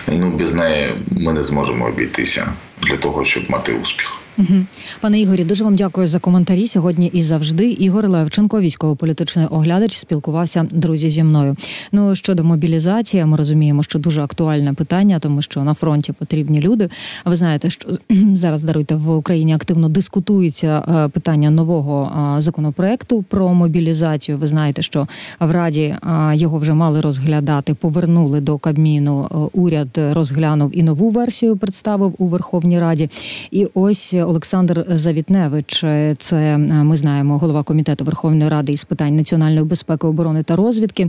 ну 0.08 0.30
без 0.30 0.52
неї 0.52 0.94
ми 1.10 1.32
не 1.32 1.44
зможемо 1.44 1.86
обійтися 1.86 2.46
для 2.82 2.96
того, 2.96 3.24
щоб 3.24 3.50
мати 3.50 3.72
успіх. 3.82 4.20
Угу. 4.40 4.64
Пане 5.00 5.20
Ігорі, 5.20 5.44
дуже 5.44 5.64
вам 5.64 5.76
дякую 5.76 6.06
за 6.06 6.18
коментарі 6.18 6.66
сьогодні 6.66 7.06
і 7.06 7.22
завжди. 7.22 7.70
Ігор 7.70 8.08
Левченко, 8.08 8.60
військово-політичний 8.60 9.46
оглядач, 9.46 9.96
спілкувався 9.96 10.66
друзі 10.70 11.10
зі 11.10 11.22
мною. 11.22 11.56
Ну 11.92 12.16
щодо 12.16 12.44
мобілізації, 12.44 13.24
ми 13.24 13.36
розуміємо, 13.36 13.82
що 13.82 13.98
дуже 13.98 14.22
актуальне 14.22 14.72
питання, 14.72 15.18
тому 15.18 15.42
що 15.42 15.62
на 15.62 15.74
фронті 15.74 16.12
потрібні 16.12 16.60
люди. 16.60 16.88
Ви 17.24 17.36
знаєте, 17.36 17.70
що 17.70 17.88
зараз 18.34 18.64
даруйте 18.64 18.94
в 18.94 19.10
Україні 19.10 19.54
активно 19.54 19.88
дискутується 19.88 20.84
е, 20.88 21.08
питання 21.08 21.50
нового 21.50 22.12
е, 22.36 22.40
законопроекту 22.40 23.22
про 23.22 23.54
мобілізацію. 23.54 24.38
Ви 24.38 24.46
знаєте, 24.46 24.82
що 24.82 25.08
в 25.40 25.50
Раді 25.50 25.82
е, 25.82 25.98
його 26.34 26.58
вже 26.58 26.74
мали 26.74 27.00
розглядати, 27.00 27.74
повернули 27.74 28.40
до 28.40 28.58
Кабміну. 28.58 29.50
Уряд 29.52 29.88
розглянув 30.12 30.70
і 30.78 30.82
нову 30.82 31.10
версію 31.10 31.56
представив 31.56 32.14
у 32.18 32.26
Верховній 32.26 32.69
Раді. 32.78 33.10
І 33.50 33.66
ось 33.74 34.14
Олександр 34.14 34.84
Завітневич, 34.88 35.84
е, 35.84 36.16
це 36.18 36.36
е, 36.36 36.58
ми 36.58 36.96
знаємо, 36.96 37.38
голова 37.38 37.62
комітету 37.62 38.04
Верховної 38.04 38.50
Ради 38.50 38.72
із 38.72 38.84
питань 38.84 39.16
національної 39.16 39.64
безпеки, 39.64 40.06
оборони 40.06 40.42
та 40.42 40.56
розвідки, 40.56 41.08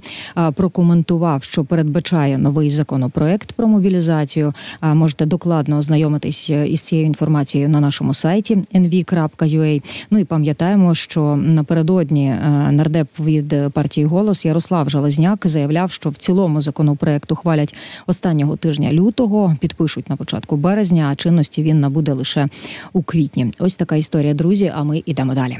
прокоментував, 0.55 1.43
що 1.43 1.63
передбачає 1.63 2.37
новий 2.37 2.69
законопроект 2.69 3.51
про 3.51 3.67
мобілізацію. 3.67 4.53
Можете 4.81 5.25
докладно 5.25 5.77
ознайомитись 5.77 6.49
е, 6.49 6.67
із 6.67 6.81
цією 6.81 7.07
інформацією 7.07 7.69
на 7.69 7.79
нашому 7.79 8.13
сайті 8.13 8.55
nv.ua. 8.73 9.81
Ну 10.11 10.19
і 10.19 10.23
пам'ятаємо, 10.23 10.95
що 10.95 11.35
напередодні 11.35 12.35
нардеп 12.71 13.07
від 13.19 13.55
партії 13.73 14.05
голос 14.05 14.45
Ярослав 14.45 14.89
Жалезняк 14.89 15.47
заявляв, 15.47 15.91
що 15.91 16.09
в 16.09 16.17
цілому 16.17 16.61
законопроект 16.61 17.31
ухвалять 17.31 17.75
останнього 18.07 18.55
тижня 18.55 18.93
лютого, 18.93 19.55
підпишуть 19.59 20.09
на 20.09 20.15
початку 20.15 20.55
березня, 20.55 21.09
а 21.11 21.15
чинності 21.15 21.50
він 21.59 21.79
набуде 21.79 22.13
лише 22.13 22.47
у 22.93 23.01
квітні. 23.01 23.53
Ось 23.59 23.75
така 23.75 23.95
історія, 23.95 24.33
друзі. 24.33 24.71
А 24.75 24.83
ми 24.83 25.03
йдемо 25.05 25.33
далі. 25.33 25.57